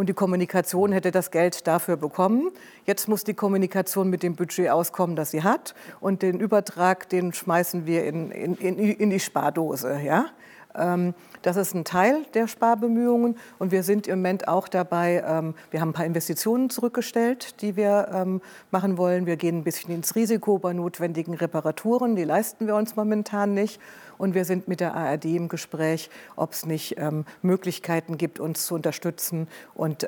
[0.00, 2.52] Und die Kommunikation hätte das Geld dafür bekommen.
[2.86, 5.74] Jetzt muss die Kommunikation mit dem Budget auskommen, das sie hat.
[6.00, 10.00] Und den Übertrag, den schmeißen wir in, in, in, in die Spardose.
[10.02, 10.30] Ja?
[10.74, 15.54] Ähm, das ist ein Teil der Sparbemühungen und wir sind im Moment auch dabei, ähm,
[15.70, 19.26] wir haben ein paar Investitionen zurückgestellt, die wir ähm, machen wollen.
[19.26, 23.80] Wir gehen ein bisschen ins Risiko bei notwendigen Reparaturen, die leisten wir uns momentan nicht.
[24.20, 26.96] Und wir sind mit der ARD im Gespräch, ob es nicht
[27.42, 30.06] Möglichkeiten gibt, uns zu unterstützen und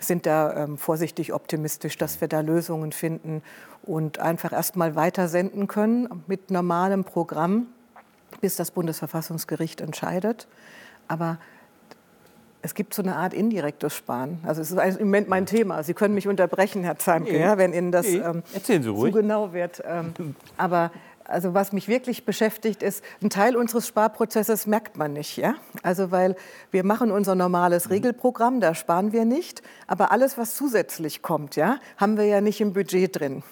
[0.00, 3.42] sind da vorsichtig optimistisch, dass wir da Lösungen finden
[3.82, 7.66] und einfach erst mal weiter senden können mit normalem Programm
[8.40, 10.48] bis das Bundesverfassungsgericht entscheidet.
[11.08, 11.38] Aber
[12.62, 14.38] es gibt so eine Art indirektes Sparen.
[14.44, 15.82] Also es ist im Moment mein Thema.
[15.82, 19.82] Sie können mich unterbrechen, Herr Zeimke, ja, wenn Ihnen das ähm, zu genau wird.
[19.84, 20.14] Ähm,
[20.56, 20.92] aber
[21.32, 25.54] also was mich wirklich beschäftigt ist, ein Teil unseres Sparprozesses merkt man nicht, ja?
[25.82, 26.36] Also weil
[26.70, 27.92] wir machen unser normales mhm.
[27.92, 32.60] Regelprogramm, da sparen wir nicht, aber alles was zusätzlich kommt, ja, haben wir ja nicht
[32.60, 33.42] im Budget drin.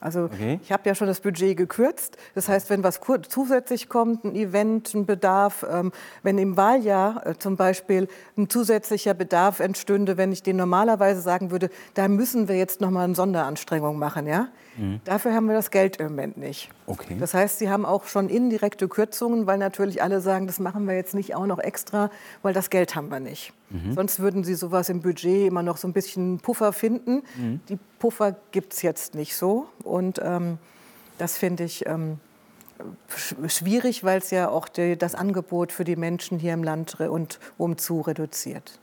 [0.00, 0.58] Also okay.
[0.62, 2.16] ich habe ja schon das Budget gekürzt.
[2.34, 7.38] Das heißt, wenn was zusätzlich kommt, ein Event, ein Bedarf, ähm, wenn im Wahljahr äh,
[7.38, 12.56] zum Beispiel ein zusätzlicher Bedarf entstünde, wenn ich den normalerweise sagen würde, da müssen wir
[12.56, 14.48] jetzt noch mal eine Sonderanstrengung machen, ja,
[14.80, 15.00] Mhm.
[15.04, 16.70] Dafür haben wir das Geld im Moment nicht.
[16.86, 17.16] Okay.
[17.20, 20.94] Das heißt, Sie haben auch schon indirekte Kürzungen, weil natürlich alle sagen, das machen wir
[20.94, 22.10] jetzt nicht auch noch extra,
[22.42, 23.52] weil das Geld haben wir nicht.
[23.68, 23.92] Mhm.
[23.92, 27.22] Sonst würden Sie sowas im Budget immer noch so ein bisschen Puffer finden.
[27.36, 27.60] Mhm.
[27.68, 29.66] Die Puffer gibt es jetzt nicht so.
[29.84, 30.56] Und ähm,
[31.18, 32.18] das finde ich ähm,
[33.48, 37.38] schwierig, weil es ja auch die, das Angebot für die Menschen hier im Land und
[37.58, 38.80] umzu reduziert.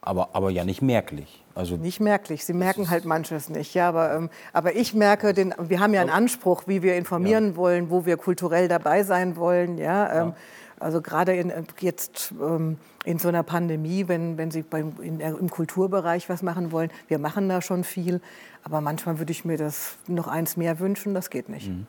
[0.00, 1.43] Aber, aber ja nicht merklich.
[1.54, 2.44] Also nicht merklich.
[2.44, 3.74] Sie merken halt manches nicht.
[3.74, 7.50] Ja, aber, ähm, aber ich merke, den, wir haben ja einen Anspruch, wie wir informieren
[7.50, 7.56] ja.
[7.56, 9.78] wollen, wo wir kulturell dabei sein wollen.
[9.78, 10.36] Ja, ähm, ja.
[10.80, 15.48] Also gerade in, jetzt ähm, in so einer Pandemie, wenn, wenn Sie beim, in, im
[15.48, 18.20] Kulturbereich was machen wollen, wir machen da schon viel.
[18.64, 21.68] Aber manchmal würde ich mir das noch eins mehr wünschen, das geht nicht.
[21.68, 21.86] Mhm.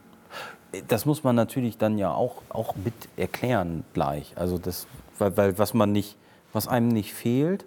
[0.88, 4.34] Das muss man natürlich dann ja auch, auch mit erklären gleich.
[4.36, 6.18] Also das, weil, weil was man nicht,
[6.54, 7.66] was einem nicht fehlt,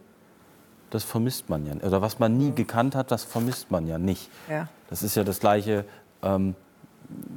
[0.91, 1.75] das vermisst man ja.
[1.87, 2.55] Oder was man nie mhm.
[2.55, 4.31] gekannt hat, das vermisst man ja nicht.
[4.49, 4.69] Ja.
[4.89, 5.85] Das ist ja das Gleiche,
[6.23, 6.55] ähm,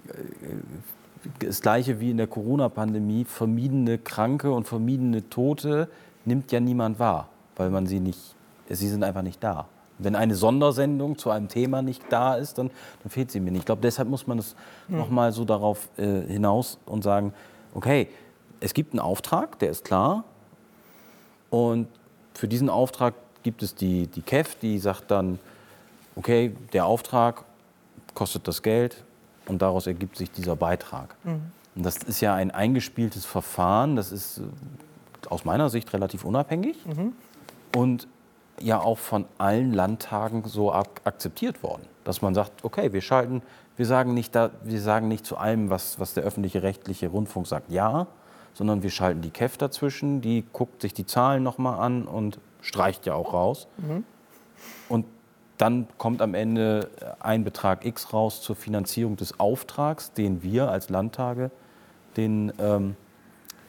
[0.08, 3.26] äh, das Gleiche wie in der Corona-Pandemie.
[3.26, 5.90] Vermiedene Kranke und vermiedene Tote
[6.26, 8.36] nimmt ja niemand wahr, weil man sie nicht,
[8.70, 9.68] sie sind einfach nicht da.
[9.98, 12.72] Wenn eine Sondersendung zu einem Thema nicht da ist, dann,
[13.04, 13.62] dann fehlt sie mir nicht.
[13.62, 14.56] Ich glaube, deshalb muss man es
[14.88, 14.98] mhm.
[14.98, 17.34] noch mal so darauf äh, hinaus und sagen,
[17.74, 18.10] okay,
[18.60, 20.24] es gibt einen Auftrag, der ist klar.
[21.50, 21.88] Und
[22.34, 25.39] für diesen Auftrag gibt es die, die KEF, die sagt dann,
[26.15, 27.43] okay, der Auftrag
[28.13, 29.04] kostet das Geld
[29.47, 31.15] und daraus ergibt sich dieser Beitrag.
[31.23, 31.41] Mhm.
[31.75, 34.43] Und das ist ja ein eingespieltes Verfahren, das ist äh,
[35.30, 37.13] aus meiner Sicht relativ unabhängig mhm.
[37.75, 38.08] und
[38.60, 43.41] ja auch von allen Landtagen so akzeptiert worden, dass man sagt, okay, wir schalten,
[43.77, 47.47] wir sagen nicht, da, wir sagen nicht zu allem, was, was der öffentliche rechtliche Rundfunk
[47.47, 48.08] sagt, ja,
[48.54, 53.06] sondern wir schalten die KEF dazwischen, die guckt sich die Zahlen nochmal an und streicht
[53.06, 53.67] ja auch raus.
[53.78, 54.04] Mhm.
[54.89, 55.06] Und
[55.58, 60.89] dann kommt am Ende ein Betrag X raus zur Finanzierung des Auftrags, den wir als
[60.89, 61.52] Landtage
[62.17, 62.95] den, ähm,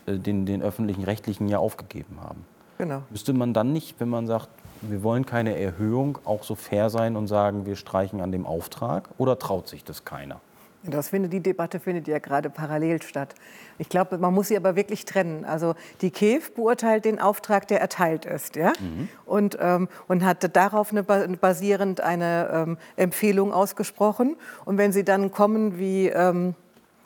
[0.07, 2.47] äh, den, den öffentlichen Rechtlichen ja aufgegeben haben.
[2.79, 3.03] Genau.
[3.11, 4.49] Müsste man dann nicht, wenn man sagt,
[4.81, 9.09] wir wollen keine Erhöhung, auch so fair sein und sagen, wir streichen an dem Auftrag?
[9.19, 10.41] Oder traut sich das keiner?
[10.85, 13.35] Das findet, die Debatte findet ja gerade parallel statt.
[13.79, 15.45] Ich glaube, man muss sie aber wirklich trennen.
[15.45, 18.73] Also die KEF beurteilt den Auftrag, der erteilt ist, ja?
[18.81, 19.09] Mhm.
[19.25, 24.37] und, ähm, und hat darauf eine, basierend eine ähm, Empfehlung ausgesprochen.
[24.65, 26.55] Und wenn sie dann kommen wie ähm,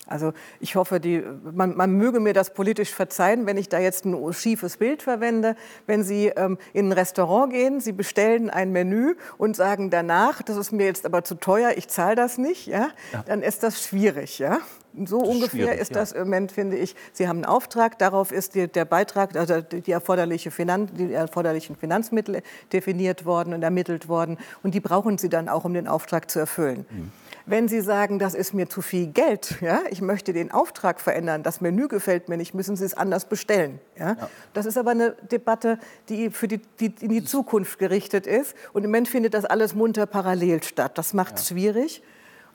[0.06, 4.04] also ich hoffe, die, man, man, möge mir das politisch verzeihen, wenn ich da jetzt
[4.04, 5.56] ein schiefes Bild verwende.
[5.86, 10.56] Wenn Sie ähm, in ein Restaurant gehen, Sie bestellen ein Menü und sagen danach, das
[10.56, 13.24] ist mir jetzt aber zu teuer, ich zahle das nicht, ja, ja.
[13.26, 14.38] dann ist das schwierig.
[14.38, 14.58] Ja?
[15.04, 16.94] So ist ungefähr ist das im Moment, finde ich.
[17.12, 21.76] Sie haben einen Auftrag, darauf ist die, der Beitrag, also die, erforderliche Finanz, die erforderlichen
[21.76, 22.42] Finanzmittel
[22.72, 24.38] definiert worden und ermittelt worden.
[24.62, 26.86] Und die brauchen Sie dann auch, um den Auftrag zu erfüllen.
[26.90, 27.12] Mhm.
[27.48, 31.44] Wenn Sie sagen, das ist mir zu viel Geld, ja, ich möchte den Auftrag verändern,
[31.44, 33.78] das Menü gefällt mir nicht, müssen Sie es anders bestellen.
[33.96, 34.16] Ja?
[34.18, 34.28] ja.
[34.52, 35.78] Das ist aber eine Debatte,
[36.08, 38.56] die für die, die in die Zukunft gerichtet ist.
[38.72, 40.98] Und im Moment findet das alles munter parallel statt.
[40.98, 41.54] Das macht es ja.
[41.54, 42.02] schwierig.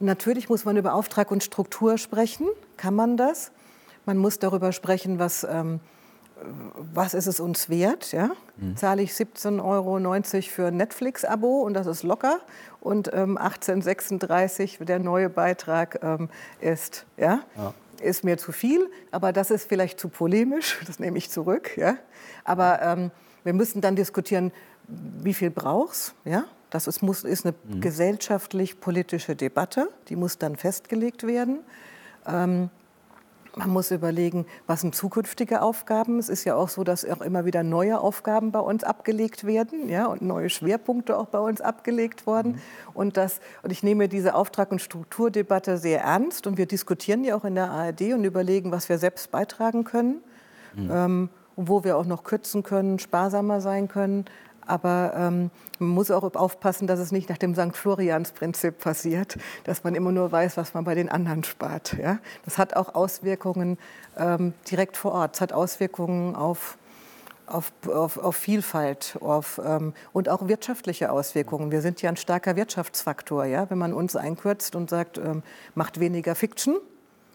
[0.01, 2.47] Und natürlich muss man über Auftrag und Struktur sprechen.
[2.75, 3.51] Kann man das?
[4.05, 5.79] Man muss darüber sprechen, was ähm,
[6.93, 8.11] was ist es uns wert?
[8.11, 8.31] Ja?
[8.57, 8.75] Mhm.
[8.75, 12.39] Zahle ich 17,90 Euro für ein Netflix-Abo und das ist locker
[12.79, 17.05] und ähm, 18,36 der neue Beitrag ähm, ist.
[17.17, 17.41] Ja?
[17.55, 17.73] ja?
[18.01, 21.77] Ist mir zu viel, aber das ist vielleicht zu polemisch, das nehme ich zurück.
[21.77, 21.95] Ja?
[22.43, 23.11] Aber ähm,
[23.43, 24.51] wir müssen dann diskutieren,
[24.87, 26.45] wie viel brauchst ja?
[26.69, 27.81] Das ist, muss, ist eine mhm.
[27.81, 31.59] gesellschaftlich-politische Debatte, die muss dann festgelegt werden.
[32.25, 32.69] Ähm,
[33.55, 36.19] man muss überlegen, was sind zukünftige Aufgaben.
[36.19, 39.89] Es ist ja auch so, dass auch immer wieder neue Aufgaben bei uns abgelegt werden
[39.89, 42.53] ja, und neue Schwerpunkte auch bei uns abgelegt worden.
[42.53, 42.59] Mhm.
[42.93, 46.47] Und, das, und ich nehme diese Auftrag- und Strukturdebatte sehr ernst.
[46.47, 50.21] Und wir diskutieren ja auch in der ARD und überlegen, was wir selbst beitragen können.
[50.75, 50.89] Mhm.
[50.91, 54.25] Ähm, und wo wir auch noch kürzen können, sparsamer sein können.
[54.65, 57.75] Aber ähm, man muss auch aufpassen, dass es nicht nach dem St.
[57.75, 61.97] Florians-Prinzip passiert, dass man immer nur weiß, was man bei den anderen spart.
[62.01, 62.19] Ja?
[62.45, 63.77] Das hat auch Auswirkungen
[64.17, 65.35] ähm, direkt vor Ort.
[65.35, 66.77] Es hat Auswirkungen auf,
[67.47, 71.71] auf, auf, auf Vielfalt auf, ähm, und auch wirtschaftliche Auswirkungen.
[71.71, 73.45] Wir sind ja ein starker Wirtschaftsfaktor.
[73.45, 73.69] Ja?
[73.69, 75.43] Wenn man uns einkürzt und sagt, ähm,
[75.75, 76.77] macht weniger Fiction,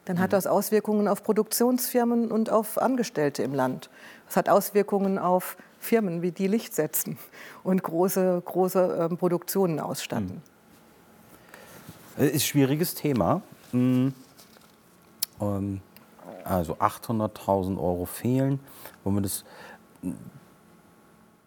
[0.07, 0.37] dann hat mhm.
[0.37, 3.91] das Auswirkungen auf Produktionsfirmen und auf Angestellte im Land.
[4.29, 7.19] Es hat Auswirkungen auf Firmen wie die Licht setzen
[7.63, 10.43] und große, große ähm, Produktionen ausstatten.
[12.17, 13.43] Das ist ein schwieriges Thema.
[13.73, 14.15] Hm.
[15.41, 15.81] Ähm,
[16.45, 18.61] also 800.000 Euro fehlen.
[19.05, 19.45] Wollen wir das,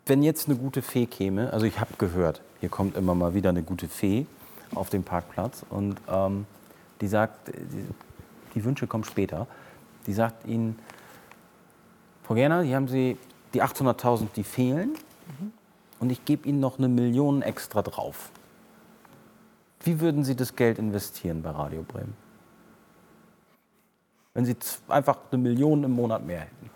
[0.05, 3.49] wenn jetzt eine gute Fee käme, also ich habe gehört, hier kommt immer mal wieder
[3.49, 4.25] eine gute Fee
[4.75, 6.45] auf den Parkplatz und ähm,
[7.01, 7.85] die sagt, die,
[8.55, 9.47] die Wünsche kommen später,
[10.05, 10.77] die sagt Ihnen,
[12.23, 13.17] Frau Gerner, hier haben Sie
[13.53, 14.89] die 800.000, die fehlen.
[15.39, 15.53] Mhm.
[15.99, 18.29] Und ich gebe Ihnen noch eine Million extra drauf.
[19.81, 22.13] Wie würden Sie das Geld investieren bei Radio Bremen?
[24.33, 24.55] Wenn Sie
[24.88, 26.69] einfach eine Million im Monat mehr hätten.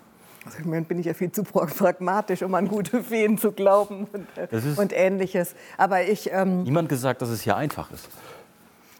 [0.45, 4.07] Also im Moment bin ich ja viel zu pragmatisch, um an gute Feen zu glauben
[4.11, 5.55] und, und Ähnliches.
[5.77, 6.31] Aber ich.
[6.31, 8.09] Ähm, Niemand gesagt, dass es hier einfach ist.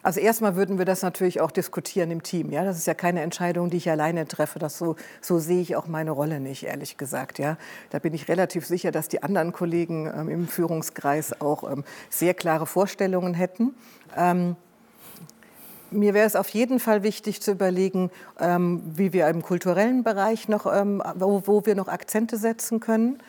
[0.03, 2.51] Also erstmal würden wir das natürlich auch diskutieren im Team.
[2.51, 4.59] Ja, das ist ja keine Entscheidung, die ich alleine treffe.
[4.59, 7.39] Das so, so sehe ich auch meine Rolle nicht, ehrlich gesagt.
[7.39, 7.57] Ja,
[7.89, 12.33] da bin ich relativ sicher, dass die anderen Kollegen ähm, im Führungskreis auch ähm, sehr
[12.33, 13.73] klare Vorstellungen hätten.
[14.17, 14.57] Ähm,
[15.89, 20.49] mir wäre es auf jeden Fall wichtig zu überlegen, ähm, wie wir im kulturellen Bereich
[20.49, 23.19] noch, ähm, wo, wo wir noch Akzente setzen können.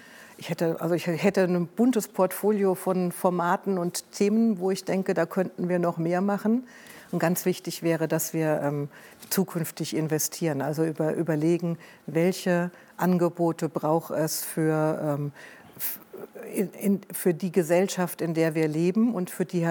[0.44, 5.14] Ich hätte, also ich hätte ein buntes Portfolio von Formaten und Themen, wo ich denke,
[5.14, 6.66] da könnten wir noch mehr machen.
[7.10, 8.90] Und ganz wichtig wäre, dass wir ähm,
[9.30, 15.32] zukünftig investieren, also über, überlegen, welche Angebote braucht es für ähm,
[16.54, 19.66] in, in, für die Gesellschaft, in der wir leben und für die,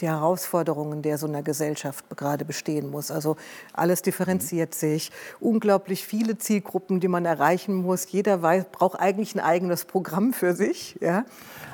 [0.00, 3.10] die, Herausforderungen, der so eine Gesellschaft gerade bestehen muss.
[3.10, 3.36] Also
[3.72, 8.10] alles differenziert sich, unglaublich viele Zielgruppen, die man erreichen muss.
[8.10, 10.98] Jeder weiß, braucht eigentlich ein eigenes Programm für sich.
[11.00, 11.24] Ja?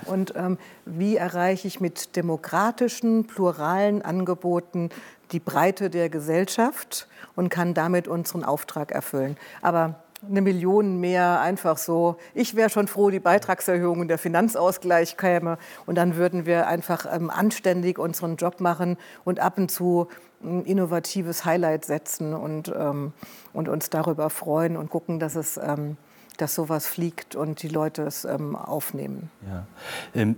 [0.06, 4.90] Und ähm, wie erreiche ich mit demokratischen, pluralen Angeboten
[5.32, 9.36] die Breite der Gesellschaft und kann damit unseren Auftrag erfüllen.
[9.60, 12.16] Aber eine Million mehr einfach so.
[12.34, 17.06] Ich wäre schon froh, die Beitragserhöhung und der Finanzausgleich käme und dann würden wir einfach
[17.10, 20.08] ähm, anständig unseren Job machen und ab und zu
[20.42, 23.12] ein innovatives Highlight setzen und, ähm,
[23.52, 25.96] und uns darüber freuen und gucken, dass es ähm,
[26.36, 29.30] dass sowas fliegt und die Leute es ähm, aufnehmen.
[29.48, 29.66] Ja.
[30.14, 30.36] Ähm,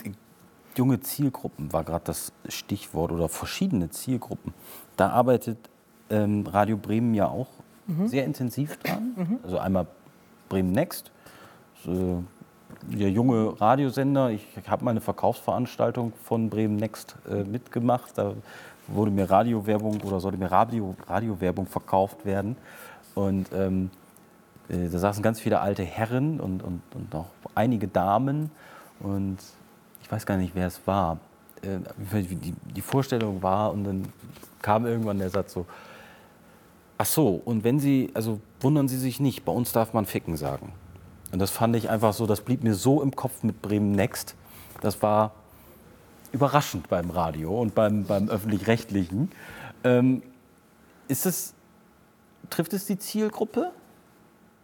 [0.77, 4.55] junge Zielgruppen war gerade das Stichwort oder verschiedene Zielgruppen.
[4.97, 5.59] Da arbeitet
[6.11, 7.49] ähm, Radio Bremen ja auch
[7.89, 8.07] mhm.
[8.07, 9.15] sehr intensiv dran.
[9.17, 9.39] Mhm.
[9.43, 9.87] Also einmal
[10.49, 11.11] Bremen Next,
[11.85, 12.23] so
[12.83, 14.31] der junge Radiosender.
[14.31, 18.17] Ich habe mal eine Verkaufsveranstaltung von Bremen Next äh, mitgemacht.
[18.17, 18.35] Da
[18.87, 22.57] wurde mir Radiowerbung oder sollte mir Radio, Radiowerbung verkauft werden.
[23.15, 23.91] Und ähm,
[24.69, 28.51] äh, da saßen ganz viele alte Herren und, und, und auch einige Damen.
[29.01, 29.39] Und
[30.03, 31.19] ich weiß gar nicht, wer es war.
[31.63, 31.81] Äh,
[32.13, 33.73] wie die, die Vorstellung war.
[33.73, 34.13] Und dann
[34.63, 35.67] kam irgendwann der Satz so,
[37.01, 40.37] Ach so, und wenn Sie, also wundern Sie sich nicht, bei uns darf man Ficken
[40.37, 40.73] sagen.
[41.31, 44.35] Und das fand ich einfach so, das blieb mir so im Kopf mit Bremen Next.
[44.81, 45.33] Das war
[46.33, 49.31] überraschend beim Radio und beim, beim Öffentlich-Rechtlichen.
[49.85, 50.23] Ähm,
[51.07, 51.55] ist es,
[52.51, 53.71] trifft es die Zielgruppe?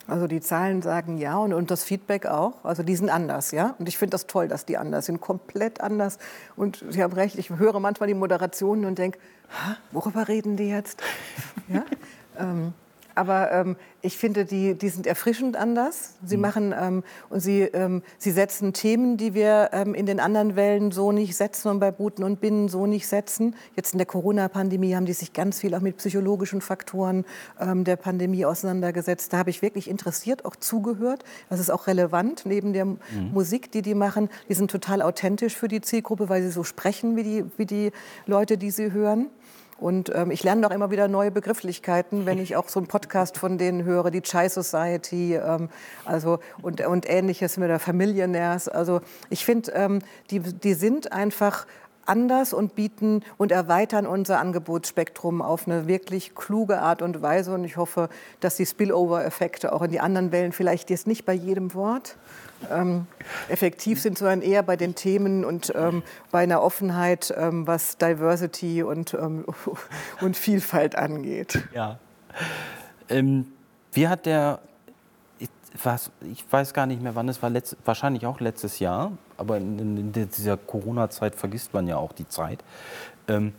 [0.06, 2.64] Also die Zahlen sagen ja und, und das Feedback auch.
[2.64, 3.74] Also die sind anders, ja.
[3.78, 6.18] Und ich finde das toll, dass die anders sind, komplett anders.
[6.56, 9.18] Und Sie haben recht, ich höre manchmal die Moderationen und denke,
[9.92, 11.02] worüber reden die jetzt?
[11.68, 11.84] Ja?
[12.38, 12.74] Ähm,
[13.14, 16.14] aber ähm, ich finde, die, die sind erfrischend anders.
[16.24, 16.42] Sie mhm.
[16.42, 20.90] machen ähm, und sie, ähm, sie setzen Themen, die wir ähm, in den anderen Wellen
[20.90, 23.54] so nicht setzen und bei Buten und Binnen so nicht setzen.
[23.76, 27.24] Jetzt in der Corona-Pandemie haben die sich ganz viel auch mit psychologischen Faktoren
[27.60, 29.32] ähm, der Pandemie auseinandergesetzt.
[29.32, 31.24] Da habe ich wirklich interessiert auch zugehört.
[31.48, 32.98] Das ist auch relevant neben der mhm.
[33.32, 34.28] Musik, die die machen.
[34.48, 37.92] Die sind total authentisch für die Zielgruppe, weil sie so sprechen wie die, wie die
[38.26, 39.30] Leute, die sie hören.
[39.78, 43.38] Und ähm, ich lerne doch immer wieder neue Begrifflichkeiten, wenn ich auch so einen Podcast
[43.38, 45.68] von denen höre, die Chai Society ähm,
[46.04, 48.68] also, und, und ähnliches mit der Familienärs.
[48.68, 49.98] Also ich finde, ähm,
[50.30, 51.66] die, die sind einfach
[52.06, 57.54] anders und bieten und erweitern unser Angebotsspektrum auf eine wirklich kluge Art und Weise.
[57.54, 58.08] Und ich hoffe,
[58.40, 62.16] dass die Spillover-Effekte auch in die anderen Wellen, vielleicht jetzt nicht bei jedem Wort,
[62.70, 63.06] ähm,
[63.48, 68.82] effektiv sind, sondern eher bei den Themen und ähm, bei einer Offenheit, ähm, was Diversity
[68.82, 69.44] und, ähm,
[70.20, 71.62] und Vielfalt angeht.
[71.74, 71.98] Ja.
[73.08, 73.46] Ähm,
[73.92, 74.60] wie hat der,
[75.38, 75.48] ich
[75.82, 79.56] weiß, ich weiß gar nicht mehr wann, es war letzt, wahrscheinlich auch letztes Jahr, aber
[79.58, 82.64] in, in dieser Corona-Zeit vergisst man ja auch die Zeit,
[83.28, 83.52] ähm,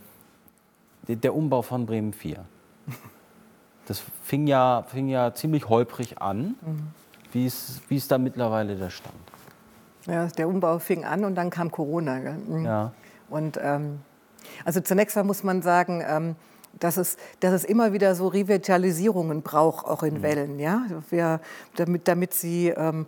[1.08, 2.46] der, der Umbau von Bremen 4.
[3.88, 6.56] Das fing ja, fing ja ziemlich holprig an.
[6.62, 6.88] Mhm.
[7.36, 9.14] Wie ist, wie ist da mittlerweile der Stand?
[10.06, 12.16] Ja, der Umbau fing an und dann kam Corona.
[12.18, 12.64] Mhm.
[12.64, 12.94] Ja.
[13.30, 14.00] Und ähm,
[14.64, 16.38] also zunächst mal muss man sagen, ähm,
[16.80, 20.24] dass es, dass es immer wieder so Revitalisierungen braucht, auch in mhm.
[20.24, 21.42] Wellen, ja, Wir,
[21.76, 23.06] damit, damit, sie, ähm,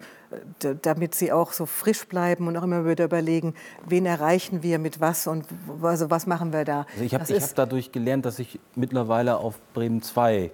[0.82, 3.54] damit sie auch so frisch bleiben und auch immer wieder überlegen,
[3.88, 5.46] wen erreichen wir mit was und
[5.82, 6.86] also was machen wir da.
[6.92, 10.52] Also ich habe hab dadurch gelernt, dass ich mittlerweile auf Bremen 2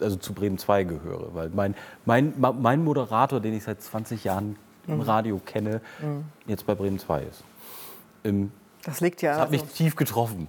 [0.00, 1.34] also zu Bremen 2 gehöre.
[1.34, 4.56] Weil mein, mein, mein Moderator, den ich seit 20 Jahren
[4.86, 5.00] im mhm.
[5.02, 6.24] Radio kenne, mhm.
[6.46, 7.44] jetzt bei Bremen 2 ist.
[8.24, 8.52] Ähm,
[8.84, 9.32] das liegt ja.
[9.32, 10.48] Das hat also mich tief getroffen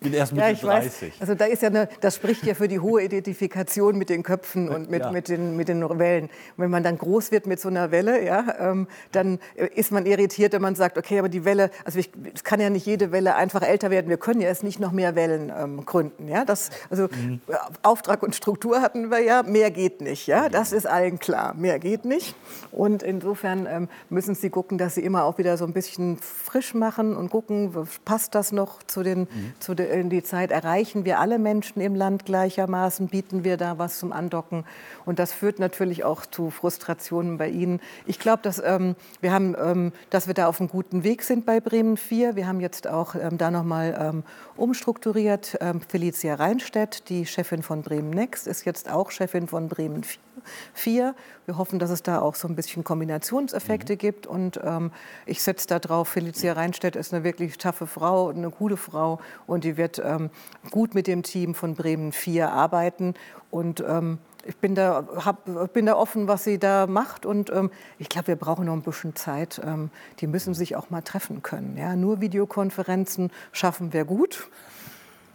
[0.00, 1.02] bin erst Mitte ja, ich 30.
[1.02, 1.20] Weiß.
[1.20, 4.68] Also da ist ja eine, das spricht ja für die hohe Identifikation mit den Köpfen
[4.68, 5.10] und mit, ja.
[5.10, 6.24] mit, den, mit den Wellen.
[6.24, 9.38] Und wenn man dann groß wird mit so einer Welle, ja, ähm, dann
[9.74, 12.86] ist man irritiert, wenn man sagt, okay, aber die Welle, also es kann ja nicht
[12.86, 14.08] jede Welle einfach älter werden.
[14.08, 16.28] Wir können ja jetzt nicht noch mehr Wellen ähm, gründen.
[16.28, 16.44] Ja?
[16.44, 17.40] Das, also mhm.
[17.82, 20.26] Auftrag und Struktur hatten wir ja, mehr geht nicht.
[20.26, 20.48] Ja?
[20.48, 22.34] Das ist allen klar, mehr geht nicht.
[22.72, 26.74] Und insofern ähm, müssen Sie gucken, dass Sie immer auch wieder so ein bisschen frisch
[26.74, 27.72] machen und gucken,
[28.04, 29.52] passt das noch zu den, mhm.
[29.58, 33.78] zu den in die Zeit erreichen wir alle Menschen im Land gleichermaßen, bieten wir da
[33.78, 34.64] was zum Andocken.
[35.04, 37.80] Und das führt natürlich auch zu Frustrationen bei Ihnen.
[38.06, 41.60] Ich glaube, dass, ähm, wir ähm, dass wir da auf einem guten Weg sind bei
[41.60, 42.36] Bremen 4.
[42.36, 44.22] Wir haben jetzt auch ähm, da nochmal ähm,
[44.56, 45.56] umstrukturiert.
[45.60, 50.20] Ähm, Felicia Reinstedt, die Chefin von Bremen Next, ist jetzt auch Chefin von Bremen 4
[50.72, 51.14] vier.
[51.46, 53.98] Wir hoffen, dass es da auch so ein bisschen Kombinationseffekte mhm.
[53.98, 54.26] gibt.
[54.26, 54.92] Und ähm,
[55.26, 59.20] ich setze da drauf, Felicia Reinstedt ist eine wirklich taffe Frau, eine coole Frau.
[59.46, 60.30] Und die wird ähm,
[60.70, 63.14] gut mit dem Team von Bremen 4 arbeiten.
[63.54, 67.24] Und ähm, ich bin da, hab, bin da offen, was sie da macht.
[67.24, 69.60] Und ähm, ich glaube, wir brauchen noch ein bisschen Zeit.
[69.64, 71.76] Ähm, die müssen sich auch mal treffen können.
[71.76, 71.94] Ja?
[71.94, 74.48] Nur Videokonferenzen schaffen wir gut.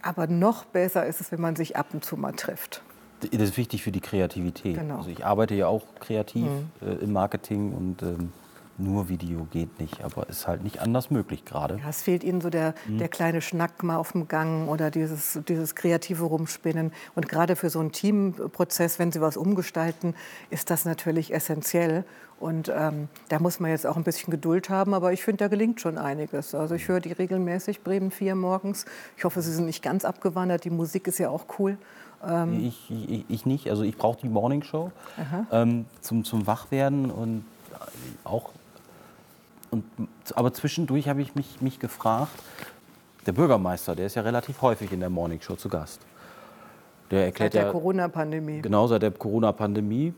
[0.02, 2.82] Aber noch besser ist es, wenn man sich ab und zu mal trifft.
[3.20, 4.78] Das ist wichtig für die Kreativität.
[4.78, 4.98] Genau.
[4.98, 6.70] Also ich arbeite ja auch kreativ mhm.
[6.86, 8.32] äh, im Marketing und ähm,
[8.80, 11.78] nur Video geht nicht, aber ist halt nicht anders möglich gerade.
[11.78, 12.98] Ja, es fehlt Ihnen so der, mhm.
[12.98, 16.92] der kleine Schnack mal auf dem Gang oder dieses, dieses kreative Rumspinnen.
[17.14, 20.14] Und gerade für so einen Teamprozess, wenn Sie was umgestalten,
[20.50, 22.04] ist das natürlich essentiell.
[22.40, 25.48] Und ähm, da muss man jetzt auch ein bisschen Geduld haben, aber ich finde, da
[25.48, 26.54] gelingt schon einiges.
[26.54, 28.86] Also ich höre die regelmäßig, Bremen 4 morgens.
[29.18, 30.64] Ich hoffe, Sie sind nicht ganz abgewandert.
[30.64, 31.76] Die Musik ist ja auch cool.
[32.26, 33.68] Ähm ich, ich, ich, nicht.
[33.68, 34.90] Also ich brauche die Morning Show
[35.52, 37.44] ähm, zum, zum Wachwerden und
[38.24, 38.50] auch.
[39.70, 39.84] Und,
[40.34, 42.32] aber zwischendurch habe ich mich, mich gefragt,
[43.26, 46.00] der Bürgermeister, der ist ja relativ häufig in der Morning Show zu Gast.
[47.10, 48.62] Der erklärt seit der ja, Corona-Pandemie.
[48.62, 50.14] Genau, seit der Corona-Pandemie.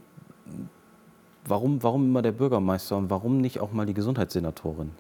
[1.45, 4.93] Warum, warum immer der Bürgermeister und warum nicht auch mal die Gesundheitssenatorin?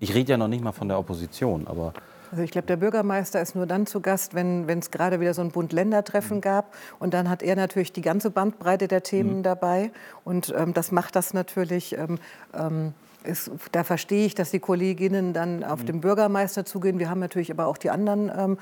[0.00, 1.92] Ich rede ja noch nicht mal von der Opposition, aber
[2.34, 5.42] also ich glaube, der Bürgermeister ist nur dann zu Gast, wenn es gerade wieder so
[5.42, 6.40] ein Bund-Länder-Treffen mhm.
[6.40, 6.74] gab.
[6.98, 9.42] Und dann hat er natürlich die ganze Bandbreite der Themen mhm.
[9.44, 9.92] dabei.
[10.24, 11.96] Und ähm, das macht das natürlich.
[11.96, 12.18] Ähm,
[12.52, 12.92] ähm,
[13.24, 15.86] ist, da verstehe ich, dass die Kolleginnen dann auf mhm.
[15.86, 16.98] den Bürgermeister zugehen.
[16.98, 18.58] Wir haben natürlich aber auch die anderen ähm,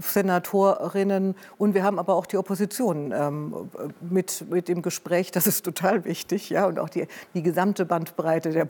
[0.00, 3.54] Senatorinnen und wir haben aber auch die Opposition ähm,
[4.00, 5.30] mit, mit im Gespräch.
[5.30, 6.50] Das ist total wichtig.
[6.50, 6.66] Ja?
[6.66, 8.66] Und auch die, die gesamte Bandbreite der,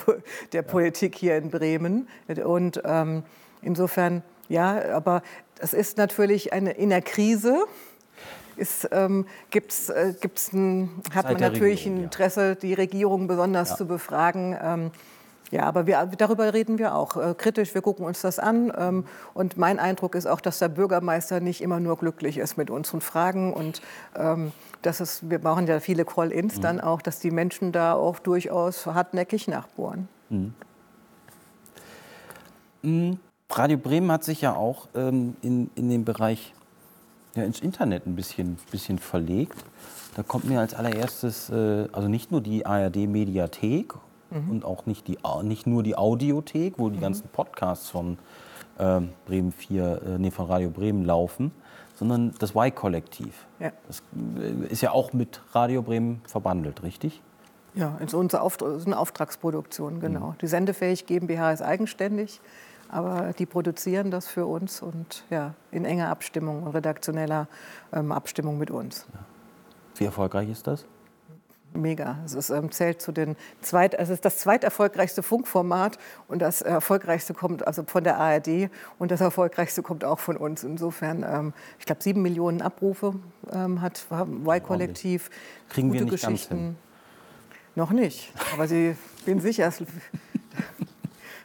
[0.53, 2.09] der Politik hier in Bremen.
[2.45, 3.23] Und ähm,
[3.63, 5.23] Insofern, ja, aber
[5.59, 7.65] das ist natürlich eine, in der Krise.
[8.61, 12.55] Ist, ähm, gibt's, äh, gibt's ein, hat man natürlich Regierung, ein Interesse, ja.
[12.55, 13.77] die Regierung besonders ja.
[13.77, 14.57] zu befragen.
[14.63, 14.91] Ähm,
[15.51, 17.75] ja, aber wir, darüber reden wir auch äh, kritisch.
[17.75, 18.73] Wir gucken uns das an.
[18.77, 22.71] Ähm, und mein Eindruck ist auch, dass der Bürgermeister nicht immer nur glücklich ist mit
[22.71, 23.53] unseren Fragen.
[23.53, 23.83] Und
[24.15, 24.53] ähm,
[24.83, 26.63] dass es, wir brauchen ja viele Call-ins mhm.
[26.63, 30.09] dann auch, dass die Menschen da auch durchaus hartnäckig nachbohren.
[30.29, 30.55] Mhm.
[32.83, 33.19] Mhm.
[33.51, 36.55] Radio Bremen hat sich ja auch ähm, in, in den Bereich
[37.35, 39.65] ja, ins Internet ein bisschen, bisschen verlegt.
[40.17, 43.95] Da kommt mir als allererstes, äh, also nicht nur die ARD-Mediathek
[44.31, 44.51] mhm.
[44.51, 47.03] und auch nicht, die, nicht nur die Audiothek, wo die mhm.
[47.03, 48.19] ganzen Podcasts von
[48.79, 51.53] äh, Bremen 4, äh, nee, von Radio Bremen laufen,
[51.95, 53.47] sondern das Y-Kollektiv.
[53.59, 53.73] Ja.
[53.87, 54.03] Das
[54.39, 57.23] äh, ist ja auch mit Radio Bremen verbandelt, richtig?
[57.75, 60.31] Ja, ist unsere Auft ist eine Auftragsproduktion, genau.
[60.31, 60.39] Mhm.
[60.41, 62.41] Die Sendefähig GmbH ist eigenständig,
[62.91, 67.49] aber die produzieren das für uns und ja, in enger Abstimmung und redaktioneller
[67.93, 69.07] ähm, Abstimmung mit uns.
[69.97, 70.87] Wie erfolgreich ist das?
[71.73, 72.19] Mega.
[72.25, 76.63] Es ist, ähm, zählt zu den zweit, also es ist das zweiterfolgreichste Funkformat und das
[76.63, 80.65] erfolgreichste kommt also von der ARD und das erfolgreichste kommt auch von uns.
[80.65, 83.15] Insofern, ähm, ich glaube, sieben Millionen Abrufe
[83.53, 85.31] ähm, hat Y-Kollektiv.
[85.69, 86.57] Kriegen wir nicht Geschichten.
[86.57, 86.77] hin.
[87.77, 89.73] Noch nicht, aber Sie bin sicher,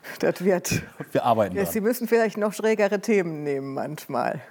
[0.19, 0.81] das wird.
[1.11, 1.55] Wir arbeiten.
[1.55, 4.41] Ja, Sie müssen vielleicht noch schrägere Themen nehmen manchmal.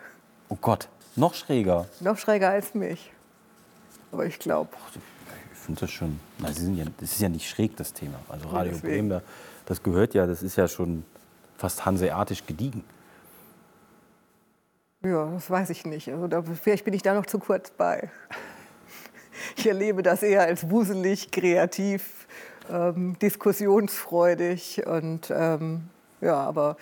[0.49, 1.87] Oh Gott, noch schräger.
[2.01, 3.13] Noch schräger als mich.
[4.13, 4.71] Aber ich glaube.
[5.53, 6.21] Ich finde das schon.
[6.39, 8.19] Na, Sie sind ja, das ist ja nicht schräg, das Thema.
[8.29, 9.21] Also Radio Bremen,
[9.67, 11.05] das gehört ja, das ist ja schon
[11.57, 12.85] fast hanseatisch gediegen.
[15.05, 16.09] Ja, das weiß ich nicht.
[16.11, 18.11] Also da, vielleicht bin ich da noch zu kurz bei.
[19.57, 22.24] Ich erlebe das eher als wuselig, kreativ,
[22.71, 25.89] ähm, diskussionsfreudig und ähm,
[26.21, 26.77] ja, aber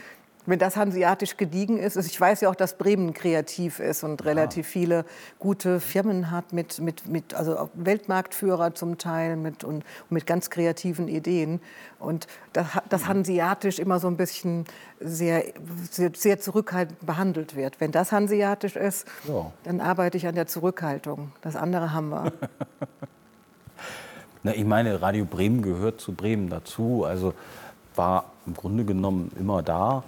[0.47, 1.97] wenn das hanseatisch gediegen ist.
[1.97, 4.72] Also ich weiß ja auch, dass Bremen kreativ ist und relativ ja.
[4.72, 5.05] viele
[5.39, 11.09] gute Firmen hat, mit, mit, mit, also Weltmarktführer zum Teil mit, und, mit ganz kreativen
[11.09, 11.61] Ideen.
[11.99, 14.64] Und das, das hanseatisch immer so ein bisschen
[14.99, 15.45] sehr,
[15.91, 17.80] sehr, sehr zurückhaltend behandelt wird.
[17.80, 19.53] Wenn das hanseatisch ist, ja.
[19.64, 21.33] dann arbeite ich an der Zurückhaltung.
[21.43, 22.33] Das andere haben wir.
[24.43, 27.05] Na, ich meine, Radio Bremen gehört zu Bremen dazu.
[27.05, 27.34] Also
[27.95, 30.03] war im Grunde genommen immer da.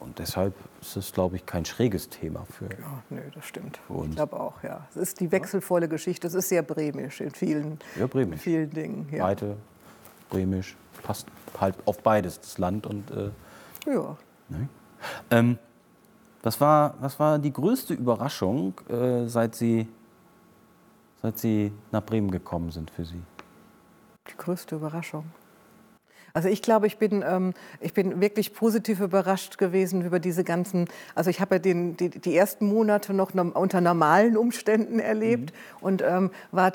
[0.00, 2.66] Und deshalb ist es, glaube ich, kein schräges Thema für.
[2.66, 3.80] Ja, nö, das stimmt.
[4.08, 4.86] Ich glaube auch, ja.
[4.90, 6.26] Es ist die wechselvolle Geschichte.
[6.26, 8.40] Es ist sehr bremisch in vielen, ja, bremisch.
[8.40, 9.08] vielen Dingen.
[9.10, 9.24] Ja.
[9.24, 9.56] Weite,
[10.30, 11.26] bremisch, passt
[11.60, 13.10] halt auf beides, das Land und.
[13.10, 13.30] Äh,
[13.86, 14.16] ja.
[14.48, 14.68] Ne?
[15.30, 15.58] Ähm,
[16.42, 19.88] was, war, was war die größte Überraschung, äh, seit, Sie,
[21.22, 23.22] seit Sie nach Bremen gekommen sind für Sie?
[24.30, 25.24] Die größte Überraschung.
[26.38, 30.86] Also ich glaube, ich bin, ähm, ich bin wirklich positiv überrascht gewesen über diese ganzen,
[31.16, 35.84] also ich habe ja den, die, die, ersten Monate noch unter normalen Umständen erlebt mhm.
[35.84, 36.72] und ähm, war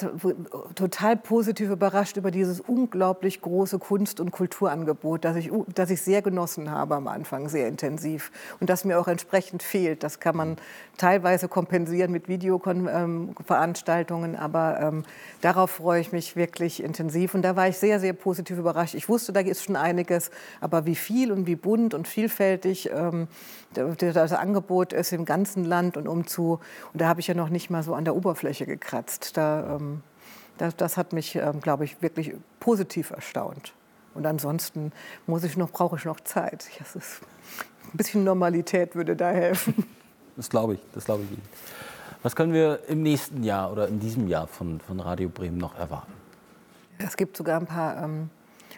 [0.76, 6.22] total positiv überrascht über dieses unglaublich große Kunst- und Kulturangebot, das ich, das ich sehr
[6.22, 10.04] genossen habe am Anfang, sehr intensiv und das mir auch entsprechend fehlt.
[10.04, 10.58] Das kann man
[10.98, 15.04] teilweise kompensieren mit Videoveranstaltungen, aber ähm,
[15.40, 18.96] darauf freue ich mich wirklich intensiv und da war ich sehr, sehr positiv überrascht.
[18.96, 20.32] Ich wusste, da ist schon einiges,
[20.62, 23.28] aber wie viel und wie bunt und vielfältig ähm,
[23.74, 26.60] das Angebot ist im ganzen Land und umzu.
[26.92, 29.38] Und da habe ich ja noch nicht mal so an der Oberfläche gekratzt.
[29.38, 30.02] Da, ähm,
[30.58, 33.74] das, das, hat mich, ähm, glaube ich, wirklich positiv erstaunt.
[34.14, 34.92] Und ansonsten
[35.26, 36.68] muss ich noch, brauche ich noch Zeit.
[36.80, 37.22] Ist,
[37.94, 39.86] ein bisschen Normalität würde da helfen.
[40.36, 41.44] Das glaube ich, das glaube ich Ihnen.
[42.24, 45.78] Was können wir im nächsten Jahr oder in diesem Jahr von, von Radio Bremen noch
[45.78, 46.14] erwarten?
[46.98, 48.30] Es gibt sogar ein paar ähm,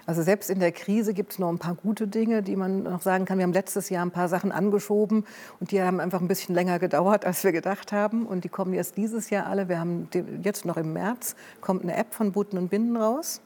[0.08, 3.01] also selbst in der Krise gibt es noch ein paar gute Dinge, die man noch
[3.01, 3.39] sagen kann.
[3.39, 5.26] Wir haben letztes Jahr ein paar Sachen angeschoben
[5.60, 8.28] und die haben einfach ein bisschen länger gedauert, als wir gedacht haben.
[8.28, 9.68] Und die kommen jetzt dieses Jahr alle.
[9.68, 10.08] Wir haben
[10.43, 13.41] jetzt noch im März kommt eine App von Buten und Binden raus,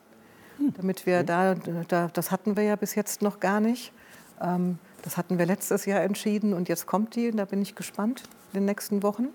[0.57, 0.74] hm.
[0.76, 1.55] damit wir da,
[1.88, 3.93] da, das hatten wir ja bis jetzt noch gar nicht.
[4.41, 7.32] Ähm, das hatten wir letztes Jahr entschieden und jetzt kommt die.
[7.32, 9.30] Da bin ich gespannt in den nächsten Wochen.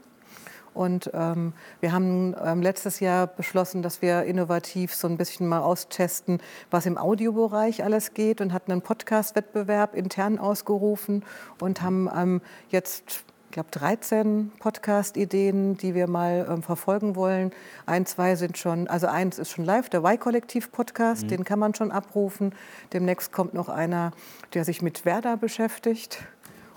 [0.74, 5.60] Und ähm, wir haben ähm, letztes Jahr beschlossen, dass wir innovativ so ein bisschen mal
[5.60, 11.24] austesten, was im Audiobereich alles geht und hatten einen Podcast-Wettbewerb intern ausgerufen
[11.60, 17.52] und haben ähm, jetzt ich glaube, 13 Podcast-Ideen, die wir mal ähm, verfolgen wollen.
[17.86, 21.28] Ein, zwei sind schon, also eins ist schon live, der Y-Kollektiv-Podcast, mhm.
[21.28, 22.52] den kann man schon abrufen.
[22.92, 24.10] Demnächst kommt noch einer,
[24.54, 26.24] der sich mit Werder beschäftigt.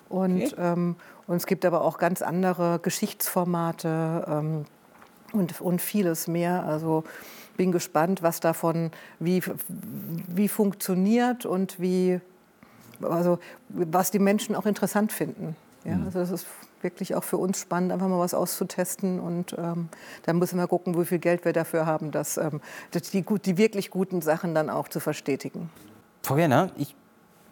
[0.10, 0.56] Und, okay.
[0.58, 0.96] ähm,
[1.28, 4.66] und es gibt aber auch ganz andere Geschichtsformate ähm,
[5.34, 6.64] und, und vieles mehr.
[6.66, 7.04] Also
[7.58, 9.42] bin gespannt, was davon wie,
[10.28, 12.22] wie funktioniert und wie,
[13.02, 13.40] also,
[13.70, 15.56] was die Menschen auch interessant finden.
[15.84, 16.06] Ja, mhm.
[16.06, 16.48] also das ist
[16.82, 19.20] wirklich auch für uns spannend, einfach mal was auszutesten.
[19.20, 19.90] Und ähm,
[20.24, 22.62] dann müssen wir gucken, wie viel Geld wir dafür haben, dass, ähm,
[22.94, 25.70] die, die wirklich guten Sachen dann auch zu verstetigen.
[26.24, 26.96] Frau Werner, ich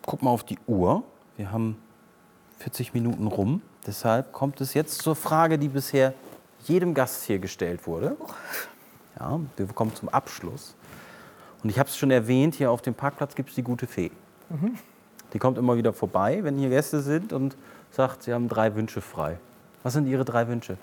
[0.05, 1.03] gucke mal auf die Uhr.
[1.37, 1.77] Wir haben
[2.59, 3.61] 40 Minuten rum.
[3.85, 6.13] Deshalb kommt es jetzt zur Frage, die bisher
[6.63, 8.17] jedem Gast hier gestellt wurde.
[9.19, 10.75] Ja, wir kommen zum Abschluss.
[11.63, 14.11] Und ich habe es schon erwähnt, hier auf dem Parkplatz gibt es die gute Fee.
[14.49, 14.77] Mhm.
[15.33, 17.55] Die kommt immer wieder vorbei, wenn hier Gäste sind und
[17.91, 19.37] sagt, sie haben drei Wünsche frei.
[19.83, 20.77] Was sind Ihre drei Wünsche?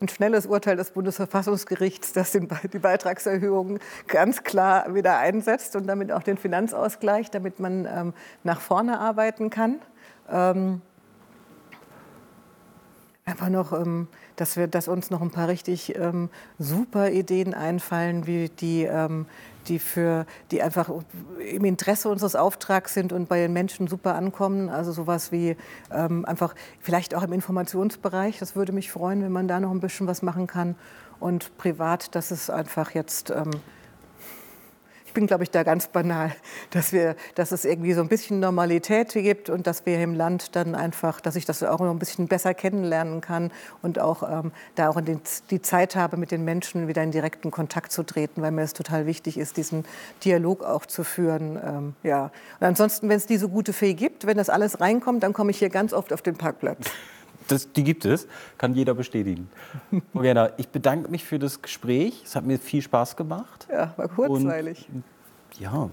[0.00, 6.22] ein schnelles Urteil des Bundesverfassungsgerichts, das die Beitragserhöhungen ganz klar wieder einsetzt und damit auch
[6.22, 9.80] den Finanzausgleich, damit man ähm, nach vorne arbeiten kann.
[10.30, 10.82] Ähm,
[13.30, 16.28] einfach noch, ähm, dass, wir, dass uns noch ein paar richtig ähm,
[16.58, 19.26] super Ideen einfallen, wie die, ähm,
[19.68, 20.90] die, für, die einfach
[21.38, 24.68] im Interesse unseres Auftrags sind und bei den Menschen super ankommen.
[24.68, 25.56] Also sowas wie
[25.92, 28.38] ähm, einfach vielleicht auch im Informationsbereich.
[28.38, 30.74] Das würde mich freuen, wenn man da noch ein bisschen was machen kann.
[31.20, 33.50] Und privat, dass es einfach jetzt ähm,
[35.10, 36.30] ich bin, glaube ich, da ganz banal,
[36.70, 40.54] dass, wir, dass es irgendwie so ein bisschen Normalität gibt und dass wir im Land
[40.54, 43.50] dann einfach, dass ich das auch noch ein bisschen besser kennenlernen kann
[43.82, 47.50] und auch ähm, da auch den, die Zeit habe, mit den Menschen wieder in direkten
[47.50, 49.84] Kontakt zu treten, weil mir es total wichtig ist, diesen
[50.24, 51.58] Dialog auch zu führen.
[51.60, 52.30] Ähm, ja.
[52.60, 55.58] Und ansonsten, wenn es diese gute Fee gibt, wenn das alles reinkommt, dann komme ich
[55.58, 56.88] hier ganz oft auf den Parkplatz.
[57.48, 58.28] Das, die gibt es,
[58.58, 59.48] kann jeder bestätigen.
[60.14, 62.22] Gerner, ich bedanke mich für das Gespräch.
[62.24, 63.66] Es hat mir viel Spaß gemacht.
[63.70, 64.88] Ja, war kurzweilig.
[64.92, 65.04] Und,
[65.58, 65.90] ja,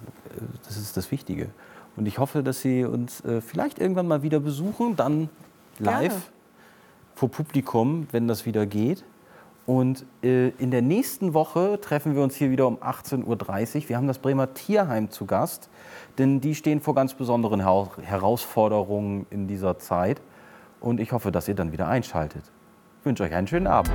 [0.66, 1.50] das ist das Wichtige.
[1.96, 5.30] Und ich hoffe, dass Sie uns äh, vielleicht irgendwann mal wieder besuchen, dann
[5.80, 6.22] live Gerne.
[7.16, 9.04] vor Publikum, wenn das wieder geht.
[9.66, 13.90] Und äh, in der nächsten Woche treffen wir uns hier wieder um 18.30 Uhr.
[13.90, 15.70] Wir haben das Bremer Tierheim zu Gast,
[16.18, 20.22] denn die stehen vor ganz besonderen Herausforderungen in dieser Zeit
[20.80, 22.44] und ich hoffe, dass ihr dann wieder einschaltet.
[23.00, 23.92] Ich wünsche euch einen schönen Abend.